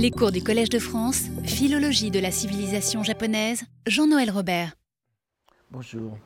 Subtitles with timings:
[0.00, 4.76] Les cours du Collège de France, Philologie de la civilisation japonaise, Jean-Noël Robert.
[5.72, 6.16] Bonjour.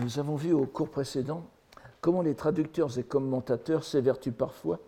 [0.00, 1.50] Nous avons vu au cours précédent
[2.00, 4.78] comment les traducteurs et commentateurs s'évertuent parfois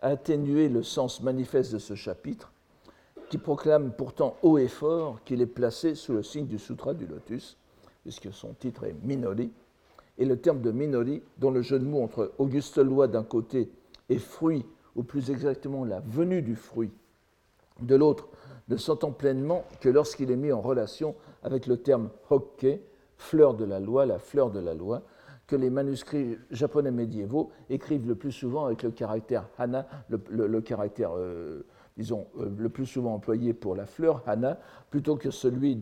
[0.00, 2.52] à atténuer le sens manifeste de ce chapitre,
[3.30, 7.04] qui proclame pourtant haut et fort qu'il est placé sous le signe du Sutra du
[7.04, 7.56] Lotus,
[8.02, 9.50] puisque son titre est Minori,
[10.18, 13.72] et le terme de Minori, dont le jeu de mots entre Auguste Loi d'un côté
[14.08, 14.64] et fruit,
[15.00, 16.92] ou plus exactement la venue du fruit,
[17.80, 18.28] de l'autre,
[18.68, 22.66] ne s'entend pleinement que lorsqu'il est mis en relation avec le terme hokke,
[23.16, 25.02] fleur de la loi, la fleur de la loi,
[25.46, 31.12] que les manuscrits japonais médiévaux écrivent le plus souvent avec le caractère hana, le, caractère,
[31.16, 31.64] euh,
[31.96, 34.58] disons, euh, le plus souvent employé pour la fleur, hana,
[34.90, 35.80] plutôt que celui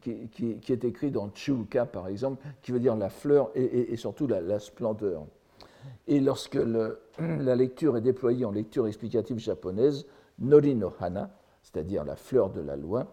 [0.00, 4.58] qui, est écrit dans Chuka, par exemple, qui veut dire la fleur et, surtout la,
[4.58, 5.26] splendeur.
[6.06, 6.54] Et lorsque
[7.18, 10.06] la lecture est déployée en lecture explicative japonaise,
[10.38, 11.30] Nori no Hana,
[11.62, 13.06] c'est-à-dire la fleur de la loi,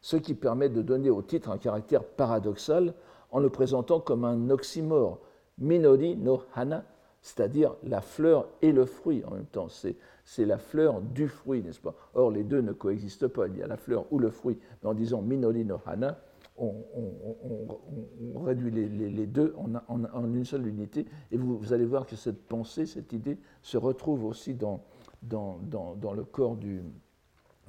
[0.00, 2.94] ce qui permet de donner au titre un caractère paradoxal
[3.30, 5.18] en le présentant comme un oxymore,
[5.58, 6.84] Minori no Hana,
[7.20, 9.68] c'est-à-dire la fleur et le fruit en même temps.
[9.68, 11.94] C'est la fleur du fruit, n'est-ce pas?
[12.14, 13.48] Or, les deux ne coexistent pas.
[13.48, 14.58] Il y a la fleur ou le fruit.
[14.82, 16.18] Mais en disant Minori no Hana,
[16.58, 21.06] on, réduit les, deux en, une seule unité.
[21.30, 24.82] Et vous, allez voir que cette pensée, cette idée, se retrouve aussi dans,
[25.22, 26.56] le corps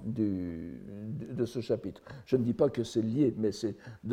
[0.05, 2.01] de ce chapitre.
[2.25, 3.51] Je ne dis pas que c'est lié, mais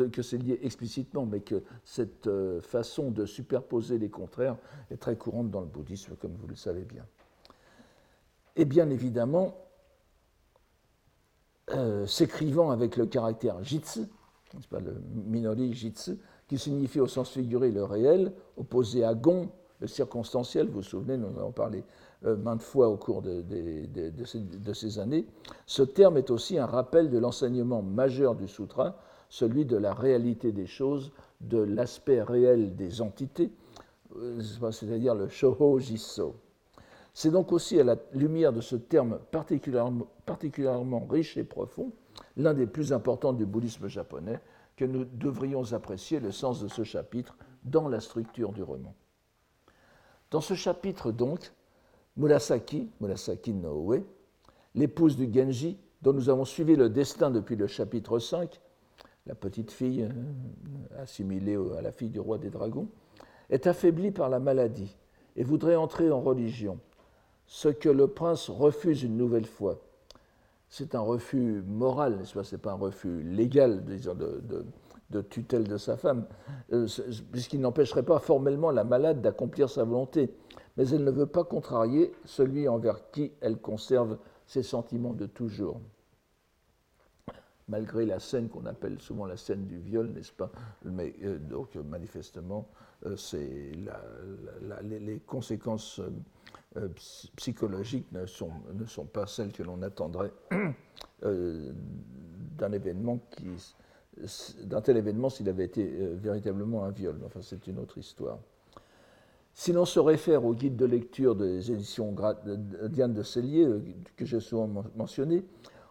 [0.09, 4.57] que c'est lié explicitement, mais que cette euh, façon de superposer les contraires
[4.91, 7.05] est très courante dans le bouddhisme, comme vous le savez bien.
[8.55, 9.55] Et bien évidemment,
[11.71, 14.07] euh, s'écrivant avec le caractère jitsu,
[14.69, 14.95] pas le
[15.25, 16.17] minori jitsu,
[16.47, 21.17] qui signifie au sens figuré le réel, opposé à gon, le circonstanciel, vous vous souvenez,
[21.17, 21.83] nous en avons parlé
[22.25, 23.43] euh, maintes fois au cours de,
[24.73, 25.25] ces, années,
[25.65, 28.97] ce terme est aussi un rappel de l'enseignement majeur du sutra,
[29.29, 33.51] celui de la réalité des choses, de l'aspect réel des entités,
[34.15, 34.41] euh,
[34.71, 36.35] c'est-à-dire le shoho jiso.
[37.13, 41.91] C'est donc aussi à la lumière de ce terme particulièrement riche et profond,
[42.37, 44.39] l'un des plus importants du bouddhisme japonais,
[44.77, 48.93] que nous devrions apprécier le sens de ce chapitre dans la structure du roman.
[50.29, 51.51] Dans ce chapitre, donc,
[52.15, 54.03] Murasaki, Murasaki no Ue,
[54.75, 58.61] l'épouse du Genji, dont nous avons suivi le destin depuis le chapitre 5,
[59.25, 62.87] la petite fille euh, assimilée à la fille du roi des dragons,
[63.49, 64.95] est affaiblie par la maladie
[65.35, 66.79] et voudrait entrer en religion,
[67.47, 69.79] ce que le prince refuse une nouvelle fois.
[70.69, 72.43] C'est un refus moral, n'est-ce pas?
[72.43, 76.25] Ce n'est pas un refus légal disons, de, tutelle de sa femme,
[76.73, 76.87] euh,
[77.31, 80.33] puisqu'il n'empêcherait pas formellement la malade d'accomplir sa volonté.
[80.75, 85.79] Mais elle ne veut pas contrarier celui envers qui elle conserve ses sentiments de toujours.
[87.69, 90.49] Malgré la scène qu'on appelle souvent la scène du viol, n'est-ce pas?
[90.85, 92.69] Mais euh, donc manifestement,
[93.05, 93.73] euh, c'est
[94.83, 96.09] les, conséquences euh,
[97.35, 100.31] psychologiques ne sont, pas celles que l'on attendrait
[101.21, 103.75] d'un événement qui
[104.63, 107.21] d'un tel événement s'il avait été véritablement un viol.
[107.25, 108.39] Enfin, c'est une autre histoire.
[109.59, 112.15] Si l'on se réfère au guide de lecture des éditions
[112.89, 113.81] Diane de Cellier, euh,
[114.15, 115.43] que j'ai souvent mentionné,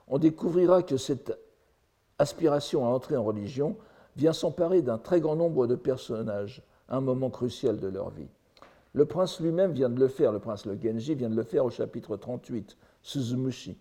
[0.07, 1.37] on découvrira que cette
[2.21, 3.77] aspiration à entrer en religion
[4.15, 8.29] vient s'emparer d'un très grand nombre de personnages à un moment crucial de leur vie.
[8.97, 11.67] Le prince lui-même vient de le faire, le prince le Genji vient de le faire
[11.67, 13.77] au chapitre 38, Suzumushi.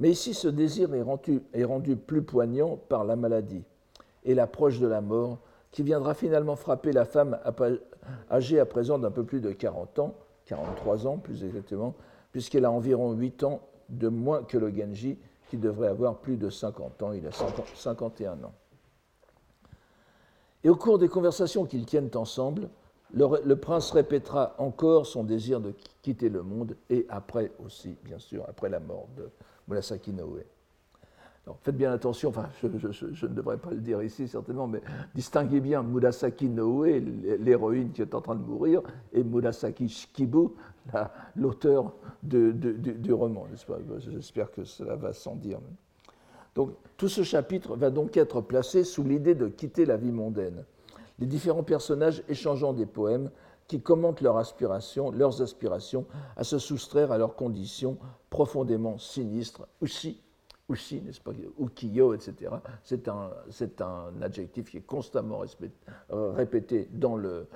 [0.00, 3.62] Mais ici, ce désir est rendu, plus poignant par la maladie
[4.24, 5.38] et l'approche de la mort
[5.70, 7.38] qui viendra finalement frapper la femme
[8.28, 10.14] âgée à présent d'un peu plus de 40 ans,
[10.46, 11.94] 43 ans plus exactement,
[12.32, 15.16] puisqu'elle a environ 8 ans de moins que le Genji,
[15.48, 17.30] qui devrait avoir plus de 50 ans, il a
[17.76, 18.54] 51 ans.
[20.64, 22.68] Et au cours des conversations qu'ils tiennent ensemble,
[23.14, 28.44] le, prince répétera encore son désir de quitter le monde, et après aussi, bien sûr,
[28.48, 29.28] après la mort de
[29.68, 30.46] Murasaki Noé
[31.62, 32.66] faites bien attention, enfin, je,
[33.26, 34.82] ne devrais pas le dire ici certainement, mais
[35.14, 36.86] distinguez bien Murasaki Noe,
[37.40, 38.82] l'héroïne qui est en train de mourir,
[39.12, 40.48] et Murasaki Shikibu,
[41.36, 41.92] l'auteur
[42.22, 43.46] du roman,
[43.98, 45.58] J'espère que cela va sans dire.
[46.54, 50.64] Donc, tout ce chapitre va donc être placé sous l'idée de quitter la vie mondaine.
[51.20, 53.30] Les différents personnages échangeant des poèmes
[53.68, 56.06] qui commentent leur aspiration, leurs aspirations
[56.36, 57.98] à se soustraire à leurs conditions
[58.30, 60.20] profondément sinistres, aussi
[60.70, 62.52] ushi, n'est-ce pas, ukiyo, etc.
[62.82, 65.42] C'est un, adjectif qui est constamment
[66.12, 67.46] euh, répété dans, le,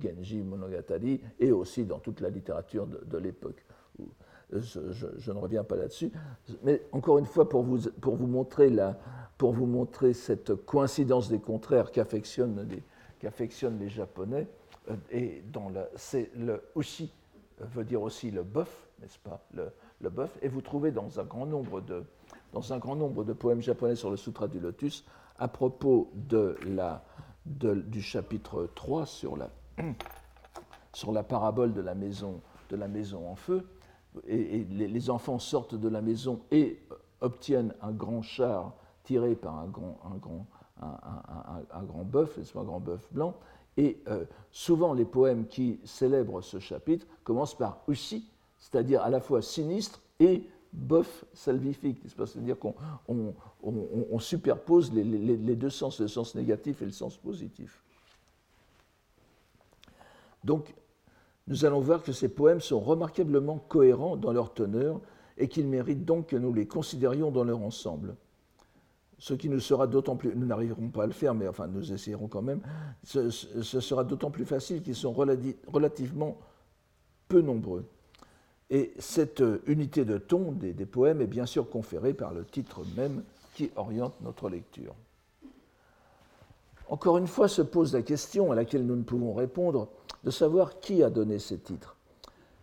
[0.00, 3.64] Genji Monogatari et aussi dans toute la littérature de, l'époque.
[4.52, 6.10] Je, ne reviens pas là-dessus.
[6.62, 8.98] Mais encore une fois, pour vous, pour vous, montrer, la,
[9.36, 12.82] pour vous montrer cette coïncidence des contraires qu'affectionnent les,
[13.78, 14.46] les Japonais,
[15.10, 17.12] et dans c'est le ushi
[17.60, 21.24] veut dire aussi le bœuf, n'est-ce pas, le, le bœuf, et vous trouvez dans un
[21.24, 22.04] grand nombre de,
[22.52, 25.04] dans un grand nombre de poèmes japonais sur le Sutra du Lotus,
[25.38, 27.04] à propos de la,
[27.44, 29.50] du chapitre 3 sur la,
[30.92, 32.40] sur la parabole de la maison,
[32.70, 33.66] de la maison en feu,
[34.26, 36.80] et, les, enfants sortent de la maison et
[37.20, 38.74] obtiennent un grand char
[39.04, 40.46] tiré par un grand, un grand,
[40.80, 43.34] un, bœuf, un grand bœuf blanc,
[43.76, 48.28] et euh, souvent les poèmes qui célèbrent ce chapitre commencent par ushi,
[48.58, 52.74] c'est-à-dire à la fois sinistre et bof salvifique, c'est-à-dire qu'on
[53.62, 57.82] on, superpose les, les, deux sens, le sens négatif et le sens positif.
[60.44, 60.74] Donc,
[61.48, 65.00] nous allons voir que ces poèmes sont remarquablement cohérents dans leur teneur
[65.36, 68.14] et qu'ils méritent donc que nous les considérions dans leur ensemble.
[69.18, 71.92] Ce qui nous sera d'autant plus, nous n'arriverons pas à le faire, mais enfin nous
[71.92, 72.60] essayerons quand même,
[73.02, 76.38] ce, ce sera d'autant plus facile qu'ils sont relativement
[77.26, 77.84] peu nombreux.
[78.70, 83.22] Et cette unité de ton des, poèmes est bien sûr conférée par le titre même
[83.54, 84.94] qui oriente notre lecture.
[86.88, 89.88] Encore une fois se pose la question à laquelle nous ne pouvons répondre
[90.24, 91.96] de savoir qui a donné ces titres.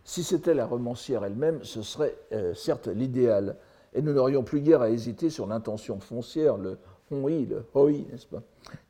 [0.04, 3.56] Si c'était la romancière elle-même, ce serait euh, certes l'idéal,
[3.92, 6.78] et nous n'aurions plus guère à hésiter sur l'intention foncière, le
[7.10, 8.42] hoi, le hoi, n'est-ce pas,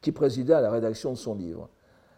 [0.02, 1.68] qui présida à la rédaction de son livre.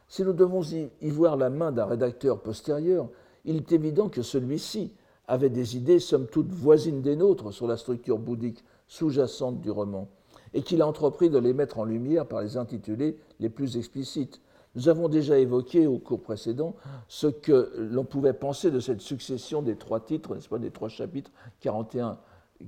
[0.08, 3.08] Si nous devons y voir la main d'un rédacteur postérieur,
[3.44, 4.94] il est évident que celui-ci
[5.28, 10.08] avait des idées somme toute voisines des nôtres sur la structure bouddhique sous-jacente du roman,
[10.54, 14.40] et qu'il a entrepris de les mettre en lumière par les intitulés les plus explicites.
[14.74, 16.76] Nous avons déjà évoqué au cours précédent
[17.08, 20.88] ce que l'on pouvait penser de cette succession des trois titres, n'est-ce pas, des trois
[20.88, 21.30] chapitres
[21.60, 22.18] 41,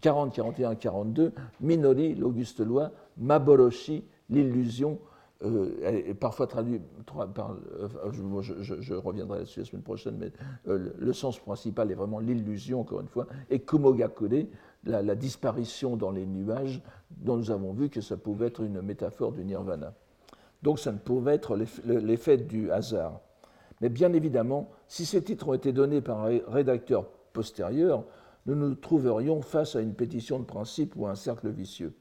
[0.00, 4.99] 40, 41, 42, Minori, l'Auguste Loi, Maboroshi, l'illusion,
[5.43, 6.81] euh, parfois traduit
[7.35, 7.56] par.
[7.79, 10.32] Euh, je, reviendrai là-dessus la semaine prochaine, mais
[10.69, 14.47] euh, le, sens principal est vraiment l'illusion, encore une fois, et Kumogakure,
[14.85, 18.82] la, la, disparition dans les nuages, dont nous avons vu que ça pouvait être une
[18.82, 19.94] métaphore du nirvana.
[20.62, 23.21] Donc ça ne pouvait être l'effet du hasard.
[23.81, 28.05] Mais bien évidemment, si ces titres ont été donnés par un rédacteur postérieur,
[28.47, 31.95] nous nous trouverions face à une pétition de principe ou à un cercle vicieux.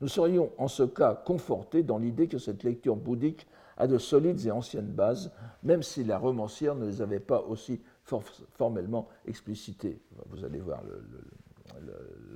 [0.00, 4.44] Nous serions en ce cas confortés dans l'idée que cette lecture bouddhique a de solides
[4.44, 5.32] et anciennes bases,
[5.62, 10.00] même si la romancière ne les avait pas aussi formellement explicitées.
[10.26, 10.82] Vous allez voir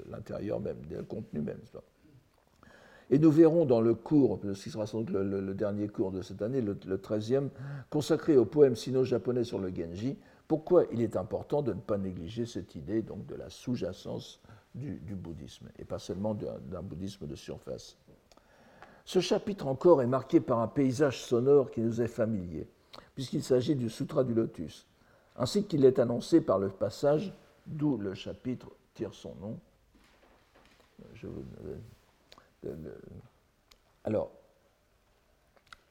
[0.09, 1.61] l'intérieur même, le contenu même.
[3.11, 6.23] Et nous verrons dans le cours, ce qui sera sans doute le, dernier cours de
[6.23, 7.51] cette année, le, 13e,
[7.89, 10.19] consacré au poème sino-japonais sur le Genji,
[10.49, 14.41] pourquoi il est important de ne pas négliger cette idée donc, de la sous-jacence
[14.75, 17.97] du, bouddhisme, et pas seulement d'un bouddhisme de surface.
[19.05, 22.69] Ce chapitre encore est marqué par un paysage sonore qui nous est familier,
[23.15, 24.87] puisqu'il s'agit du Sutra du Lotus,
[25.37, 27.33] ainsi qu'il est annoncé par le passage
[27.67, 29.59] d'où le chapitre tire son nom.
[31.15, 31.45] Je vous,
[34.05, 34.31] alors,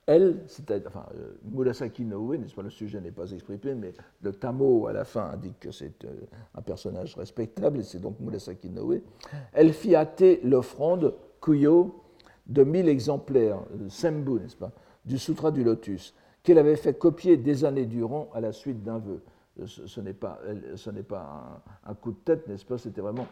[0.08, 4.34] elle, c'est-à-dire, enfin, euh, Murasaki Noe, n'est-ce pas, le sujet n'est pas exprimé, mais le
[4.34, 6.10] tamo à la fin indique que c'est euh,
[6.54, 9.02] un personnage respectable, et c'est donc Murasaki Noe.
[9.52, 12.04] Elle fit hâter l'offrande Kuyo
[12.46, 14.72] de 1000 exemplaires, euh, Sembu, n'est-ce pas,
[15.06, 19.00] du Sutra du Lotus, qu'elle avait fait copier des années durant à la suite d'un
[19.00, 19.22] vœu.
[19.66, 20.40] Ce, n'est pas,
[21.86, 23.26] un, coup de tête, n'est-ce pas, c'était vraiment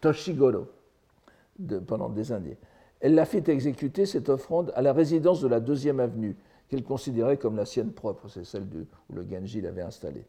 [0.00, 0.68] Toshigoro
[1.86, 2.56] pendant des années.
[3.04, 6.36] Elle la fit exécuter, cette offrande, à la résidence de la deuxième avenue,
[6.68, 10.24] qu'elle considérait comme la sienne propre, c'est celle où le Genji l'avait installée.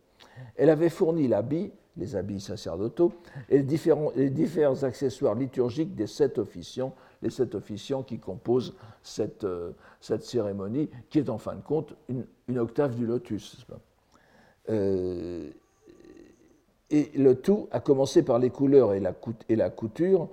[0.58, 3.14] Elle avait fourni l'habit, les habits sacerdotaux,
[3.48, 9.72] et les différents, accessoires liturgiques des sept officiants, les sept officiants qui composent cette, euh,
[10.02, 13.66] cérémonie, qui est en fin de compte une, octave du lotus.
[14.70, 15.50] Euh,
[16.90, 19.00] et le tout, a commencé par les couleurs et
[19.56, 20.28] la couture,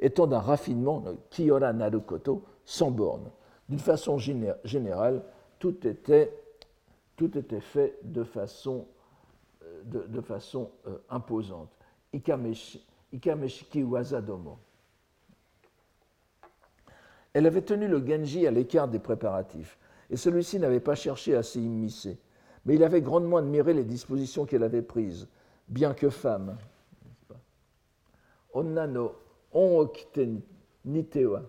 [0.00, 3.30] étant d'un raffinement, Kiyora Narukoto, sans borne.
[3.68, 5.22] D'une façon générale,
[5.58, 6.30] tout était,
[7.60, 8.86] fait de façon,
[9.62, 10.06] euh,
[10.86, 11.70] euh, imposante.
[12.12, 14.58] Ikameshiki Wazadomo.
[17.34, 19.78] Elle avait tenu le Genji à l'écart des préparatifs,
[20.10, 22.18] et celui-ci n'avait pas cherché à s'y immiscer.
[22.64, 25.28] Mais il avait grandement admiré les dispositions qu'elle avait prises,
[25.68, 26.56] bien que femme.
[29.52, 29.88] On
[30.84, 31.42] nitewa,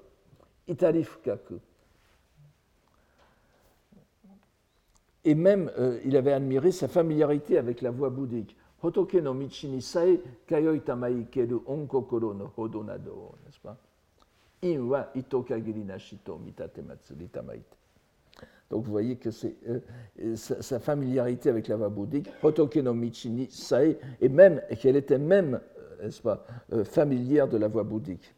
[5.25, 8.55] Et même, euh, il avait admiré sa familiarité avec la voix bouddhique.
[8.81, 13.75] Hotoke no michi ni sae kayoi tamaikeru onkokoro no hodo nado, n'est-ce pas?
[14.61, 17.75] In wa ito kagiri nashito mitate matsuri tamaite.
[18.69, 22.93] Donc vous voyez que c'est euh, sa, sa, familiarité avec la voie bouddhique, Hotoke no
[22.93, 27.67] michi ni sae, et même qu'elle était même, euh, n'est-ce pas, euh, familière de la
[27.67, 28.35] voie bouddhique.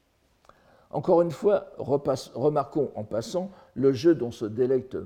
[0.92, 4.98] Encore une fois, remarquons en passant le jeu dont se délecte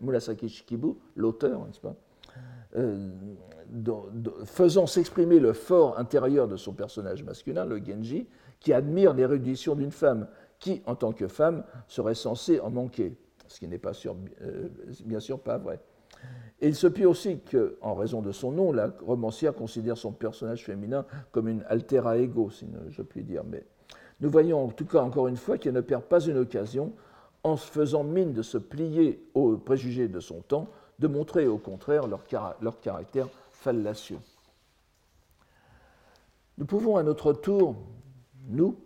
[0.00, 1.66] Murasaki Shikibu, l'auteur,
[2.76, 3.10] euh,
[4.44, 8.28] faisant s'exprimer le fort intérieur de son personnage masculin, le Genji,
[8.60, 10.28] qui admire l'érudition d'une femme,
[10.60, 13.16] qui, en tant que femme, serait censée en manquer,
[13.48, 14.68] ce qui n'est euh,
[15.04, 15.80] bien sûr pas vrai.
[16.60, 21.04] Il se peut aussi qu'en raison de son nom, la romancière considère son personnage féminin
[21.30, 23.66] comme une altera ego, si je puis dire, mais
[24.20, 26.92] nous voyons en tout cas encore une fois qu'elle ne perd pas une occasion,
[27.42, 32.06] en faisant mine de se plier aux préjugés de son temps, de montrer au contraire
[32.06, 32.24] leur,
[32.62, 34.18] leur caractère fallacieux.
[36.56, 37.76] Nous pouvons à notre tour,
[38.48, 38.76] nous,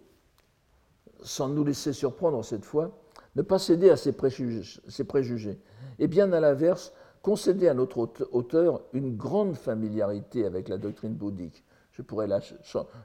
[1.22, 2.98] sans nous laisser surprendre cette fois,
[3.36, 5.60] ne pas céder à ces préjugés, ces préjugés
[5.98, 11.64] et bien à l'inverse, concéder à notre auteur une grande familiarité avec la doctrine bouddhique,
[11.92, 12.28] je pourrais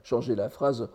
[0.02, 0.88] changer la phrase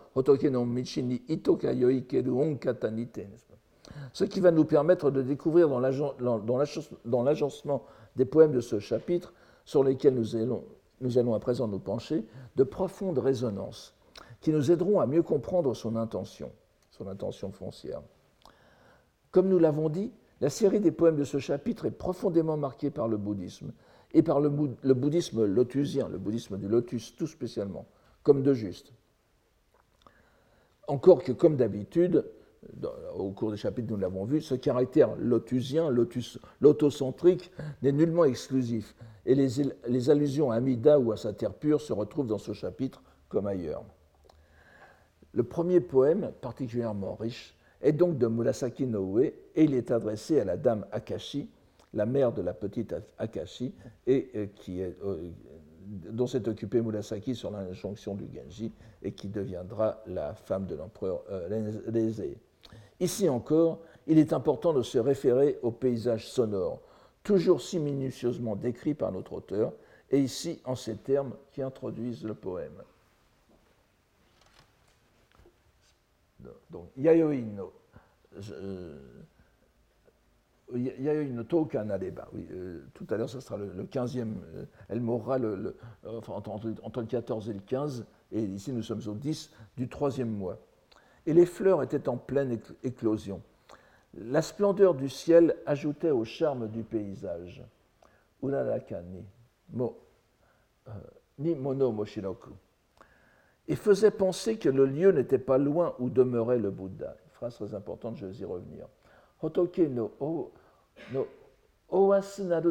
[4.12, 7.84] ce qui va nous permettre de découvrir dans l'agencement
[8.16, 9.32] des poèmes de ce chapitre,
[9.64, 10.64] sur lesquels nous allons,
[11.00, 12.24] nous allons à présent nous pencher,
[12.56, 13.94] de profondes résonances
[14.40, 16.50] qui nous aideront à mieux comprendre son intention,
[16.90, 18.00] son intention foncière.
[19.30, 20.10] Comme nous l'avons dit,
[20.40, 23.72] la série des poèmes de ce chapitre est profondément marquée par le bouddhisme,
[24.12, 27.86] et par le, bouddhisme lotusien, le bouddhisme du lotus tout spécialement,
[28.22, 28.92] comme de juste.
[30.88, 32.24] Encore que, comme d'habitude,
[33.14, 38.96] au cours des chapitres nous l'avons vu, ce caractère lotusien, lotus, lotocentrique, n'est nullement exclusif,
[39.26, 39.48] et les,
[39.86, 43.46] les, allusions à Amida ou à sa terre pure se retrouvent dans ce chapitre comme
[43.46, 43.84] ailleurs.
[45.32, 50.44] Le premier poème, particulièrement riche, est donc de Murasaki Noe, et il est adressé à
[50.44, 51.48] la dame Akashi,
[51.94, 53.74] la mère de la petite Akashi,
[54.08, 55.30] euh, euh,
[56.10, 58.72] dont s'est occupé Murasaki sur l'injonction du Genji,
[59.02, 62.34] et qui deviendra la femme de l'empereur euh,
[63.00, 66.80] Ici encore, il est important de se référer au paysage sonore,
[67.22, 69.72] toujours si minutieusement décrit par notre auteur,
[70.10, 72.82] et ici en ces termes qui introduisent le poème.
[76.70, 77.72] Donc, Yayoi no.
[81.84, 82.28] Nadeba.
[82.32, 84.34] Oui, euh, tout à l'heure, ce sera le, le 15e.
[84.54, 85.38] Euh, elle mourra
[86.04, 88.06] entre, le 14 et le 15.
[88.32, 90.58] Et ici, nous sommes au 10 du troisième mois.
[91.26, 93.42] Et les fleurs étaient en pleine éclosion.
[94.14, 97.62] La splendeur du ciel ajoutait au charme du paysage.
[98.42, 99.24] Uraraka ni,
[99.72, 99.98] mo,
[100.88, 100.92] euh,
[101.38, 102.50] ni mono moshinoku.
[103.70, 107.14] Et faisait penser que le lieu n'était pas loin où demeurait le Bouddha.
[107.26, 108.88] Une phrase très importante, je vais y revenir.
[109.40, 110.50] Hotoke no o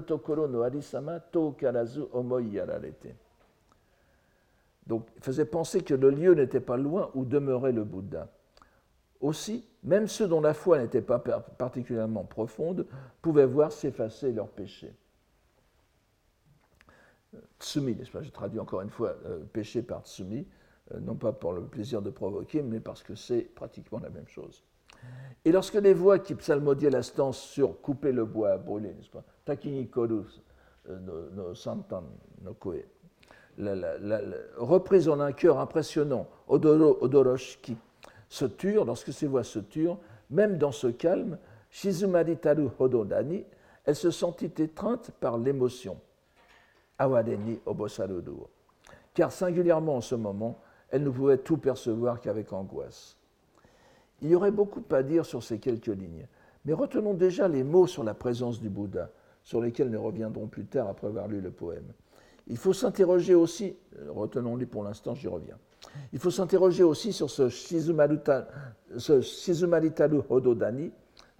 [0.05, 1.21] tokoro no arisama
[1.57, 3.15] karazu omoi yararete.
[4.87, 8.27] Donc, il faisait penser que le lieu n'était pas loin où demeurait le Bouddha.
[9.21, 12.85] Aussi, même ceux dont la foi n'était pas particulièrement profonde
[13.21, 14.93] pouvaient voir s'effacer leurs péchés.
[17.57, 18.21] Tsumi, n'est-ce pas?
[18.21, 20.58] Je traduis encore une fois euh, péché par tsumi, euh,
[21.01, 24.63] non pas pour le plaisir de provoquer, mais parce que c'est pratiquement la même chose.
[25.45, 29.23] Et lorsque les voix qui psalmodiaient la stance sur couper le bois, brûler, n'est-ce pas
[29.45, 30.23] Takini koru
[30.89, 32.03] euh, no, santan
[32.41, 32.83] no koe,
[34.57, 37.77] reprise en un cœur impressionnant, odoro, odoroshiki,
[38.27, 39.97] se turent, lorsque ces voix se turent,
[40.29, 41.37] même dans ce calme,
[41.69, 43.45] Shizumari-taru hododani,
[43.85, 45.99] elle se sentit étreinte par l'émotion.
[46.97, 48.31] Awadeni obosarudu.
[49.13, 50.59] Car singulièrement en ce moment,
[50.91, 53.17] elle ne pouvait tout percevoir qu'avec angoisse.
[54.21, 56.27] Il y aurait beaucoup à dire sur ces quelques lignes,
[56.65, 59.09] mais retenons déjà les mots sur la présence du Bouddha,
[59.43, 61.85] sur lesquels nous reviendrons plus tard après avoir lu le poème.
[62.47, 65.57] Il faut s'interroger aussi, euh, retenons-les pour l'instant, j'y reviens.
[66.11, 68.43] Il faut s'interroger aussi sur ce Shizumaritaru
[70.29, 70.91] Hododani,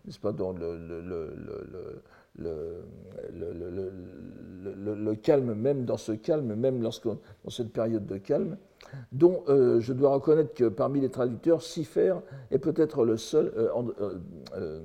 [0.05, 2.01] n'est-ce pas, le,
[2.39, 2.85] le,
[5.15, 8.57] calme, même dans ce calme, même lorsque, dans cette période de calme,
[9.11, 12.15] dont euh, je dois reconnaître que parmi les traducteurs, Sifer
[12.51, 14.19] est peut-être le seul, euh,
[14.55, 14.81] euh,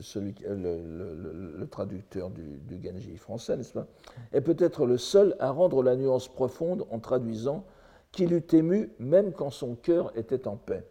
[0.00, 3.86] celui, le, traducteur du, du français, n'est-ce pas,
[4.32, 7.64] est peut-être le seul à rendre la nuance profonde en traduisant
[8.12, 10.84] qu'il eût ému même quand son cœur était en paix.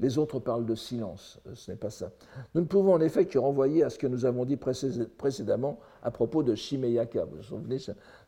[0.00, 1.40] Les autres parlent de silence.
[1.46, 2.10] Euh, ce n'est pas ça.
[2.54, 6.10] Nous ne pouvons en effet que renvoyer à ce que nous avons dit précédemment à
[6.10, 7.24] propos de Shimeyaka.
[7.24, 7.78] Vous vous souvenez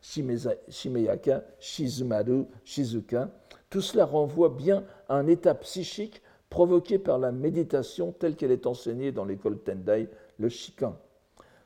[0.01, 3.29] Shimeyaka, Shizumaru, Shizuka.
[3.69, 8.65] Tout cela renvoie bien à un état psychique provoqué par la méditation telle qu'elle est
[8.65, 10.09] enseignée dans l'école Tendai,
[10.39, 10.97] le Shikan.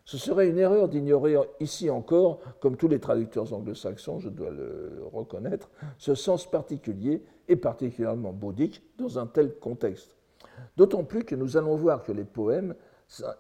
[0.06, 5.04] Ce serait une erreur d'ignorer ici encore, comme tous les traducteurs anglo-saxons, je dois le
[5.14, 10.18] reconnaître, ce sens particulier et particulièrement bouddhique dans un tel contexte.
[10.76, 12.76] D'autant plus que nous allons voir que les poèmes,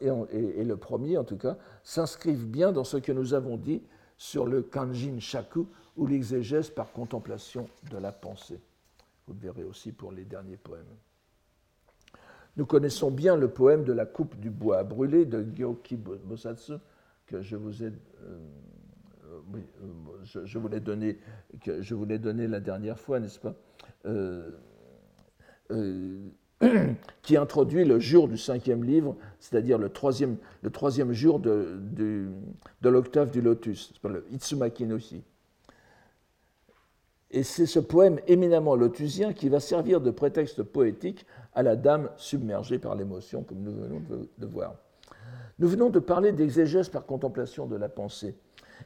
[0.01, 3.83] et le premier en tout cas, s'inscrivent bien dans ce que nous avons dit
[4.17, 8.61] sur le kanjin shaku, ou l'exégèse par contemplation de la pensée.
[9.27, 10.85] Vous le verrez aussi pour les derniers poèmes.
[12.57, 16.73] Nous connaissons bien le poème de la coupe du bois à brûler de Gyoki Bosatsu,
[17.25, 18.37] que je vous ai, euh,
[19.25, 19.39] euh,
[22.05, 23.55] l'ai donné la dernière fois, n'est-ce pas
[24.05, 24.51] euh,
[27.21, 30.37] qui introduit le jour du cinquième livre, c'est-à-dire le troisième,
[31.13, 32.27] jour de,
[32.83, 34.85] l'octave du lotus, le Itsumaki
[37.31, 42.09] Et c'est ce poème éminemment lotusien qui va servir de prétexte poétique à la dame
[42.17, 44.01] submergée par l'émotion, comme nous venons
[44.37, 44.75] de voir.
[45.59, 48.35] Nous venons de parler d'exégèse par contemplation de la pensée.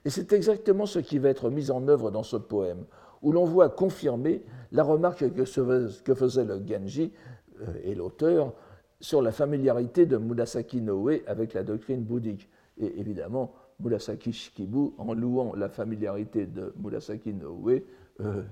[0.03, 2.85] Et c'est exactement ce qui va être mis en œuvre dans ce poème,
[3.21, 7.13] où l'on voit confirmer la remarque que faisait le Genji
[7.61, 8.53] euh, et l'auteur
[8.99, 12.49] sur la familiarité de Murasaki Noé avec la doctrine bouddhique.
[12.77, 17.85] Et évidemment, Murasaki Shikibu, en louant la familiarité de Murasaki Noé,
[18.21, 18.43] euh,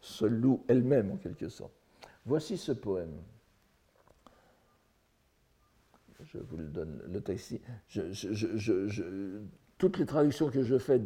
[0.00, 1.72] se loue elle-même en quelque sorte.
[2.24, 3.12] Voici ce poème
[6.32, 7.60] je vous le donne le texte ici.
[9.78, 11.00] toutes les traductions que je fais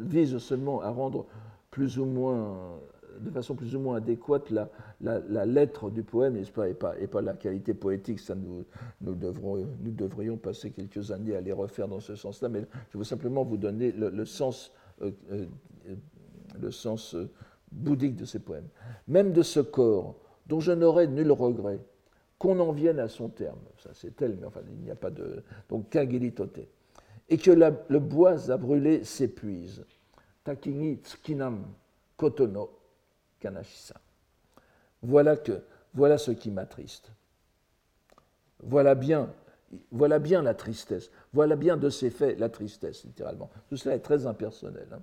[0.00, 1.26] visent seulement à rendre
[1.70, 2.80] plus ou moins,
[3.20, 7.34] de façon plus ou moins adéquate la, lettre du poème, n'est-ce pas, et pas, la
[7.34, 8.20] qualité poétique.
[8.20, 8.64] Ça, nous,
[9.00, 12.98] nous, devrons, nous devrions passer quelques années à les refaire dans ce sens-là, mais je
[12.98, 14.72] veux simplement vous donner le, sens,
[16.60, 17.30] le sens euh,
[17.70, 18.68] bouddhique de ces poèmes.
[19.06, 21.80] Même de ce corps, dont je n'aurais nul regret,
[22.38, 23.58] qu'on en vienne à son terme.
[23.78, 25.42] Ça, c'est tel, mais enfin, il n'y a pas de.
[25.68, 26.60] Donc, kagiritote.
[27.28, 29.84] Et que le bois à brûler s'épuise.
[30.44, 31.66] Takini tsukinam
[32.16, 32.70] kotono
[33.40, 33.96] kanashisa.
[35.02, 35.60] Voilà, que,
[35.92, 37.10] voilà ce qui m'attriste.
[38.62, 39.30] Voilà bien,
[39.90, 41.10] voilà bien la tristesse.
[41.32, 43.50] Voilà bien de ces faits la tristesse, littéralement.
[43.68, 44.88] Tout cela est très impersonnel.
[44.92, 45.00] Hein.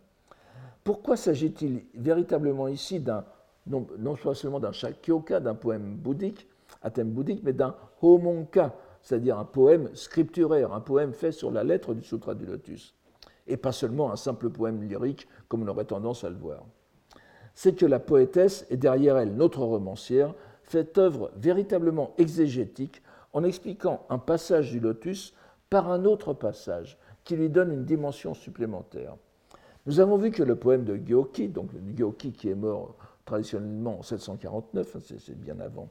[0.84, 3.26] Pourquoi s'agit-il véritablement ici d'un,
[3.68, 6.48] non, non seulement d'un shakyoka, d'un poème bouddhique,
[6.82, 11.64] à thème bouddhique, mais d'un homonka, c'est-à-dire un poème scripturaire, un poème fait sur la
[11.64, 12.96] lettre du Sutra du Lotus,
[13.48, 16.64] et pas seulement un simple poème lyrique comme on aurait tendance à le voir.
[17.54, 23.02] C'est que la poétesse, et derrière elle notre romancière, fait œuvre véritablement exégétique
[23.36, 25.36] en expliquant un passage du Lotus
[25.70, 29.16] par un autre passage qui lui donne une dimension supplémentaire.
[29.86, 32.96] Nous avons vu que le poème de Gyoki, donc Gyoki qui est mort
[33.26, 35.90] traditionnellement en 749, hein, c'est bien avant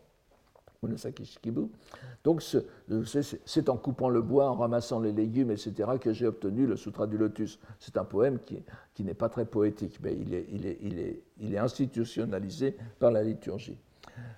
[2.25, 6.77] donc c'est en coupant le bois, en ramassant les légumes, etc., que j'ai obtenu le
[6.77, 7.59] Sutra du Lotus.
[7.79, 13.79] C'est un poème qui, n'est pas très poétique, mais il est, institutionnalisé par la liturgie.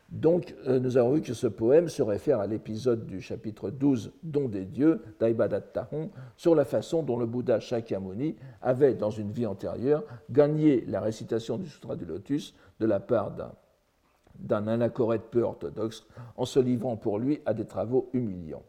[0.09, 4.13] Donc euh, nous avons vu que ce poème se réfère à l'épisode du chapitre 12,
[4.23, 9.47] Don des dieux, d'Aibadattahon, sur la façon dont le Bouddha Shakyamuni avait, dans une vie
[9.47, 13.53] antérieure, gagné la récitation du Sutra du Lotus de la part d'un
[14.39, 18.63] d'un anachorète peu orthodoxe en se livrant pour lui à des travaux humiliants.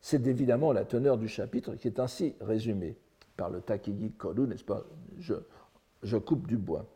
[0.00, 2.96] C'est évidemment la teneur du chapitre qui est ainsi résumée
[3.36, 4.84] par le Takigi Koru, n'est-ce pas?
[5.18, 5.34] Je,
[6.02, 6.86] je, coupe du bois.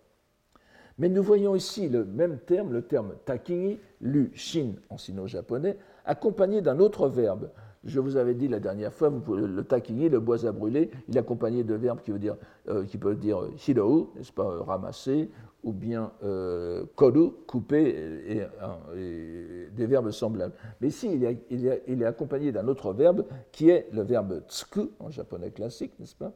[0.99, 6.63] Mais nous voyons ici le même terme, le terme takigi, lu shin en sino-japonais, accompagné
[6.63, 7.51] d'un autre verbe.
[7.85, 11.21] Je vous avais dit la dernière fois, le takigi, le bois à brûler, il est
[11.21, 12.37] accompagné de verbes qui, veut dire,
[12.69, 15.31] euh, qui peuvent dire hirou, n'est-ce pas, ramasser,
[15.63, 17.95] ou bien euh, koru, couper,
[18.29, 20.55] et, des verbes semblables.
[20.81, 21.11] Mais ici,
[21.51, 26.17] il, est accompagné d'un autre verbe qui est le verbe tsuku, en japonais classique, n'est-ce
[26.17, 26.33] pas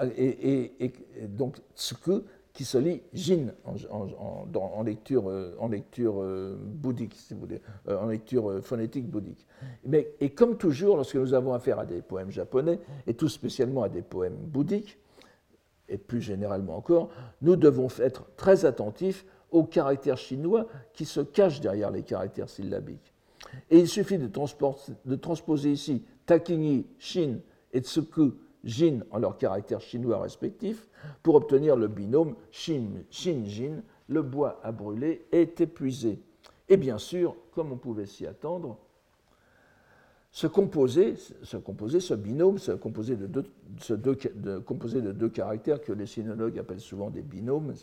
[0.00, 0.92] euh, et,
[1.28, 5.26] donc tsuku qui se lit jin en, lecture,
[5.60, 9.46] en lecture euh, bouddhique, si vous voulez, en lecture phonétique bouddhique.
[9.84, 13.84] Mais, et comme toujours, lorsque nous avons affaire à des poèmes japonais, et tout spécialement
[13.84, 14.98] à des poèmes bouddhiques,
[15.88, 17.10] et plus généralement encore,
[17.42, 23.14] nous devons être très attentifs aux caractères chinois qui se cachent derrière les caractères syllabiques.
[23.70, 24.26] Et il suffit de,
[25.16, 27.38] transposer ici takini, shin
[27.72, 28.32] et tsuku
[28.64, 30.88] Jin en leur caractère chinois respectif
[31.22, 36.20] pour obtenir le binôme Shin-Jin, le bois à brûler est épuisé.
[36.68, 38.78] Et bien sûr, comme on pouvait s'y attendre,
[40.38, 43.42] ce composé, ce, composé, binôme, ce composé de, deux,
[45.30, 47.74] caractères que les sinologues appellent souvent des binômes,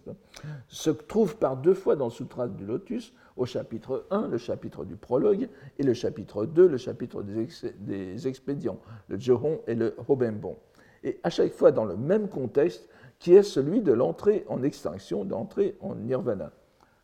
[0.70, 4.86] se trouve par deux fois dans le Sutra du Lotus, au chapitre 1, le chapitre
[4.86, 10.56] du prologue, et le chapitre 2, le chapitre des, expédients, le Johon et le Robembon.
[11.04, 12.88] Et à chaque fois dans le même contexte,
[13.20, 16.54] qui est celui de l'entrée en extinction, d'entrée en nirvana.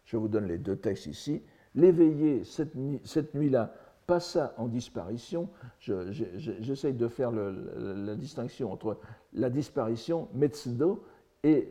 [0.06, 1.42] Je vous donne les deux textes ici.
[1.76, 3.74] L'éveillé, cette nuit-là,
[4.12, 5.48] passa en disparition.
[5.80, 8.98] J'essaye de faire la distinction entre
[9.32, 11.06] la disparition, Metsudo,
[11.44, 11.70] et,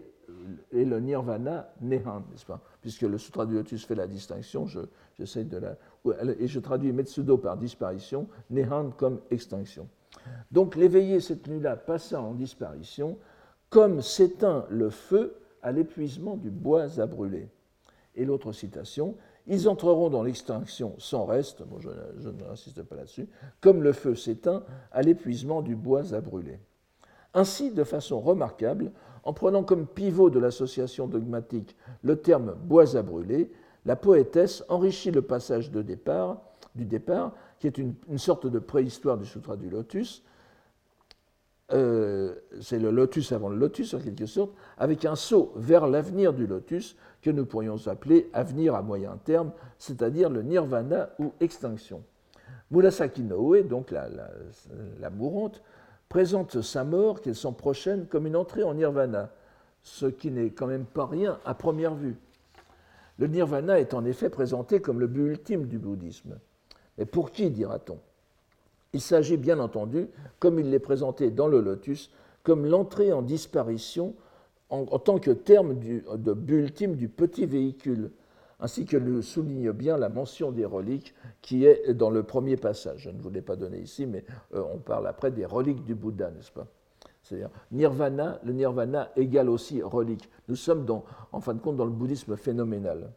[0.72, 2.62] et le nirvana, Nehan, n'est-ce pas?
[2.80, 4.64] Puisque le Sutra du Lotus fait la distinction,
[5.18, 5.76] j'essaie de la.
[6.38, 9.86] Et je traduis Metsudo par disparition, Nehan comme extinction.
[10.50, 13.18] Donc l'éveillé cette nuit-là passa en disparition,
[13.68, 17.50] comme s'éteint le feu à l'épuisement du bois à brûler.
[18.14, 19.14] Et l'autre citation,
[19.50, 23.28] ils entreront dans l'extinction sans reste, je, n'insiste pas là-dessus,
[23.60, 26.60] comme le feu s'éteint à l'épuisement du bois à brûler.
[27.34, 28.92] Ainsi, de façon remarquable,
[29.24, 33.50] en prenant comme pivot de l'association dogmatique le terme bois à brûler,
[33.86, 39.56] la poétesse enrichit le passage du départ, qui est une, sorte de préhistoire du Sutra
[39.56, 40.22] du Lotus,
[41.72, 46.32] euh, c'est le lotus avant le lotus en quelque sorte, avec un saut vers l'avenir
[46.32, 52.02] du lotus que nous pourrions appeler avenir à moyen terme, c'est-à-dire le nirvana ou extinction.
[52.70, 54.08] Murasaki Noe, donc la,
[55.00, 55.62] la, mourante,
[56.08, 59.30] présente sa mort, qu'elle sent prochaine, comme une entrée en nirvana,
[59.82, 62.16] ce qui n'est quand même pas rien à première vue.
[63.18, 66.38] Le nirvana est en effet présenté comme le but ultime du bouddhisme.
[66.96, 67.98] Mais pour qui, dira-t-on?
[68.92, 72.10] Il s'agit bien entendu, comme il l'est présenté dans le lotus,
[72.42, 74.14] comme l'entrée en disparition
[74.70, 78.12] en, tant que terme de but ultime du petit véhicule,
[78.60, 83.00] ainsi que le souligne bien la mention des reliques qui est dans le premier passage.
[83.00, 84.24] Je ne vous l'ai pas donné ici, mais
[84.54, 86.66] euh, on parle après des reliques du Bouddha, n'est-ce pas?
[87.22, 90.28] C'est-à-dire, nirvana, le nirvana égale aussi relique.
[90.48, 90.86] Nous sommes,
[91.32, 93.12] en fin de compte, dans le bouddhisme phénoménal.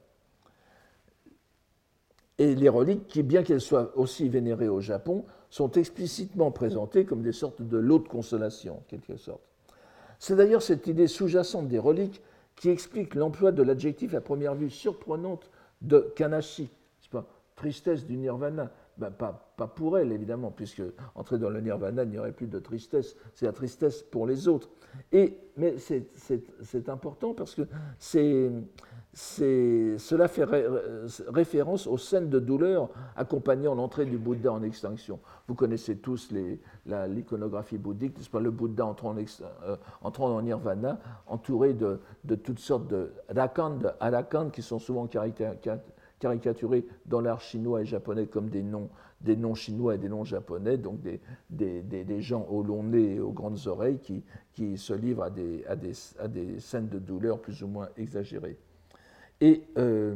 [2.37, 7.21] Et les reliques, qui, bien qu'elles soient aussi vénérées au Japon, sont explicitement présentées comme
[7.21, 9.43] des sortes de lots de consolation, en quelque sorte.
[10.17, 12.23] C'est d'ailleurs cette idée sous-jacente des reliques
[12.55, 15.51] qui explique l'emploi de l'adjectif à première vue surprenante
[15.83, 16.71] de Kanashi,
[17.11, 18.71] pas, tristesse du nirvana.
[18.97, 20.81] Ben, pas, pas, pour elle, évidemment, puisque
[21.13, 24.47] entrer dans le nirvana, il n'y aurait plus de tristesse, c'est la tristesse pour les
[24.47, 24.69] autres.
[25.11, 27.67] Et, mais c'est important parce que
[27.99, 28.49] c'est
[29.15, 30.43] cela fait
[31.27, 35.19] référence aux scènes de douleur accompagnant l'entrée du Bouddha en extinction.
[35.47, 36.33] Vous connaissez tous
[36.85, 38.39] l'iconographie bouddhique, pas?
[38.39, 41.99] Le Bouddha entrant en, euh, nirvana, entouré de,
[42.43, 43.11] toutes sortes de
[43.99, 45.07] arakan, qui sont souvent
[46.19, 48.89] caricaturés dans l'art chinois et japonais comme des noms,
[49.53, 53.99] chinois et des noms japonais, donc des, gens au long nez et aux grandes oreilles
[53.99, 58.57] qui, se livrent à des scènes de douleur plus ou moins exagérées.
[59.43, 60.15] Et euh,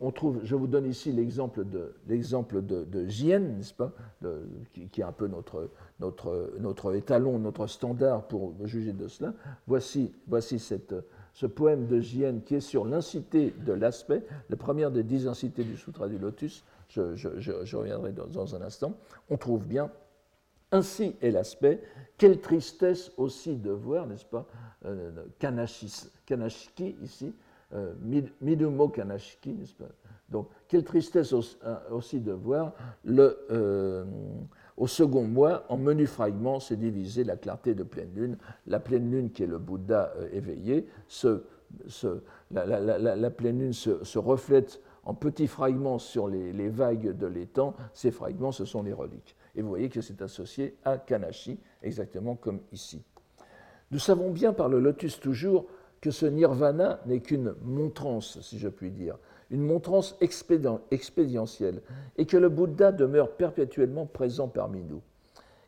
[0.00, 2.84] on trouve, je vous donne ici l'exemple de, l'exemple de,
[3.38, 3.92] n'est-ce pas,
[4.72, 9.32] qui, est un peu notre, notre, notre étalon, notre standard pour juger de cela.
[9.68, 10.92] Voici, voici cette,
[11.34, 15.62] ce poème de Jien qui est sur l'incité de l'aspect, la première des dix incités
[15.62, 16.64] du Sutra du Lotus.
[16.88, 18.94] Je, je, reviendrai dans, un instant.
[19.30, 19.88] On trouve bien
[20.72, 21.80] ainsi est l'aspect.
[22.18, 24.46] Quelle tristesse aussi de voir, n'est-ce pas,
[24.84, 27.32] euh, Kanashiki ici,
[27.72, 27.94] euh,
[28.40, 29.86] Midumo Kanashiki, pas
[30.28, 32.72] Donc, quelle tristesse euh, aussi de voir
[33.04, 34.04] le, euh,
[34.76, 38.38] au second mois, en menu fragments, s'est divisé la clarté de pleine lune.
[38.66, 40.86] La pleine lune qui est le Bouddha éveillé,
[42.50, 47.74] la, pleine lune se, reflète en petits fragments sur les, les vagues de l'étang.
[47.92, 49.36] Ces fragments, ce sont les reliques.
[49.56, 53.02] Et vous voyez que c'est associé à Kanashi, exactement comme ici.
[53.90, 55.66] Nous savons bien par le lotus toujours
[56.04, 59.16] que ce nirvana n'est qu'une montrance, si je puis dire,
[59.48, 61.80] une montrance expédientielle,
[62.18, 65.00] et que le Bouddha demeure perpétuellement présent parmi nous.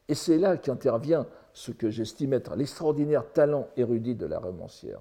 [0.08, 5.00] Et c'est là qu'intervient ce que j'estime être l'extraordinaire talent érudit de la romancière.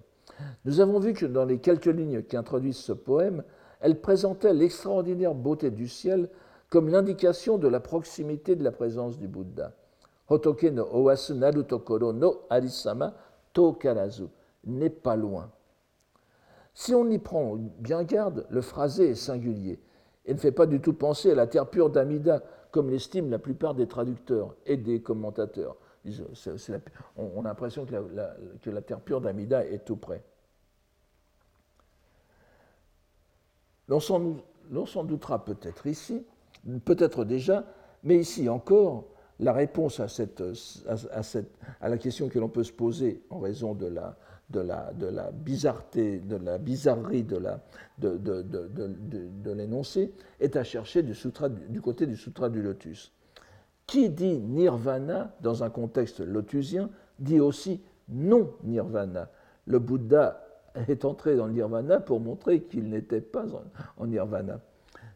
[0.63, 3.43] Nous avons vu que dans les quelques lignes qui introduisent ce poème,
[3.81, 6.29] elle présentait l'extraordinaire beauté du ciel
[6.69, 9.73] comme l'indication de la proximité de la présence du Bouddha.
[10.29, 13.13] Hotoke no owasu no arisama
[14.65, 15.51] n'est pas loin.
[16.73, 19.79] Si on y prend bien garde, le phrasé est singulier
[20.25, 23.39] et ne fait pas du tout penser à la terre pure d'Amida, comme l'estiment la
[23.39, 25.77] plupart des traducteurs et des commentateurs.
[27.15, 30.23] on, a l'impression que la terre pure d'Amida est tout près.
[33.87, 36.25] L'on s'en doutera peut-être ici,
[36.85, 37.63] peut-être déjà,
[38.03, 39.05] mais ici encore,
[39.39, 41.51] la réponse à, cette, cette,
[41.81, 44.17] à la question que l'on peut se poser en raison de la,
[44.49, 47.59] de la, de la de la bizarrerie de, la,
[47.97, 53.11] de, de, de l'énoncé est à chercher du, sutra, du côté du Sutra du Lotus.
[53.87, 59.29] Qui dit nirvana dans un contexte lotusien dit aussi non nirvana.
[59.67, 60.45] Le Bouddha
[60.87, 63.45] est entré dans le nirvana pour montrer qu'il n'était pas
[63.97, 64.59] en, nirvana.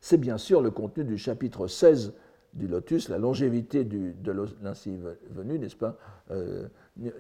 [0.02, 2.14] C'est bien sûr le contenu du chapitre 16
[2.54, 4.98] du lotus, la longévité du, de l'ainsi
[5.30, 5.98] venu, n'est-ce pas
[6.32, 6.68] euh,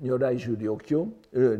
[0.01, 1.57] Nyorai Juryokyo, euh,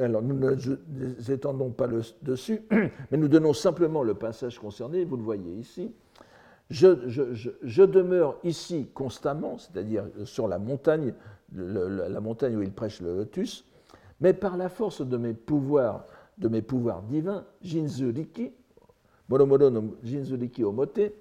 [0.00, 2.62] Alors nous ne étendons pas le, dessus,
[3.10, 5.92] mais nous donnons simplement le passage concerné, vous le voyez ici.
[6.70, 11.12] Je, demeure ici constamment, c'est-à-dire sur la montagne,
[11.54, 13.64] la montagne où il prêche le lotus,
[14.20, 16.06] mais par la force de mes pouvoirs,
[16.38, 18.50] de mes pouvoirs divins, Jinzuriki,
[19.28, 21.12] Moromodo no Jinzuriki Omote,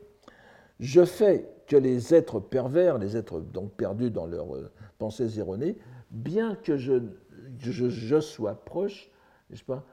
[0.79, 5.77] je fais les êtres pervers, les êtres donc perdus dans leurs euh, pensées erronées,
[6.11, 9.09] bien que je, sois proche,
[9.49, 9.83] n'est-ce pas,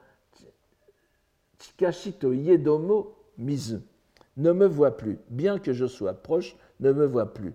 [2.23, 3.79] Yedomo Mizu,
[4.37, 7.53] ne me voit plus, bien que je sois proche, ne me voit plus.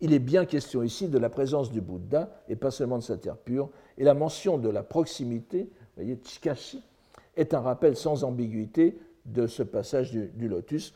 [0.00, 3.16] Il est bien question ici de la présence du Bouddha et pas seulement de sa
[3.16, 6.82] terre pure, et la mention de la proximité, vous voyez, Chikashi,
[7.36, 10.94] est un rappel sans ambiguïté de ce passage du, lotus.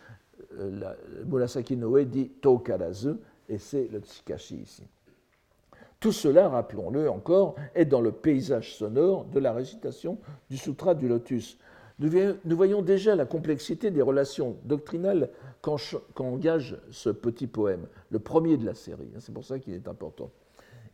[0.59, 0.95] Euh,
[1.27, 3.15] Murasaki Noé dit Tokarazu,
[3.49, 4.83] et c'est le Chikashi ici.
[6.01, 10.19] Tout cela, rappelons-le encore, est dans le paysage sonore de la récitation
[10.49, 11.59] du Sutra du Lotus.
[11.99, 18.65] Nous voyons déjà la complexité des relations doctrinales qu'engage ce petit poème, le premier de
[18.65, 19.11] la série.
[19.19, 20.31] C'est pour ça qu'il est important.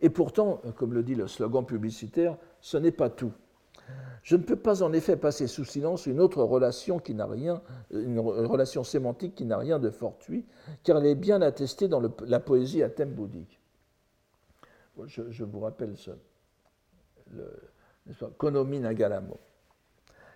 [0.00, 3.32] Et pourtant, comme le dit le slogan publicitaire, ce n'est pas tout.
[4.22, 7.60] Je ne peux pas en effet passer sous silence une autre relation qui n'a rien,
[7.90, 10.46] une relation sémantique qui n'a rien de fortuit,
[10.82, 13.60] car elle est bien attestée dans la poésie à thème bouddhique.
[15.06, 16.12] Je, vous rappelle ce,
[17.32, 17.50] le,
[18.38, 19.38] Konomi Nagalamo.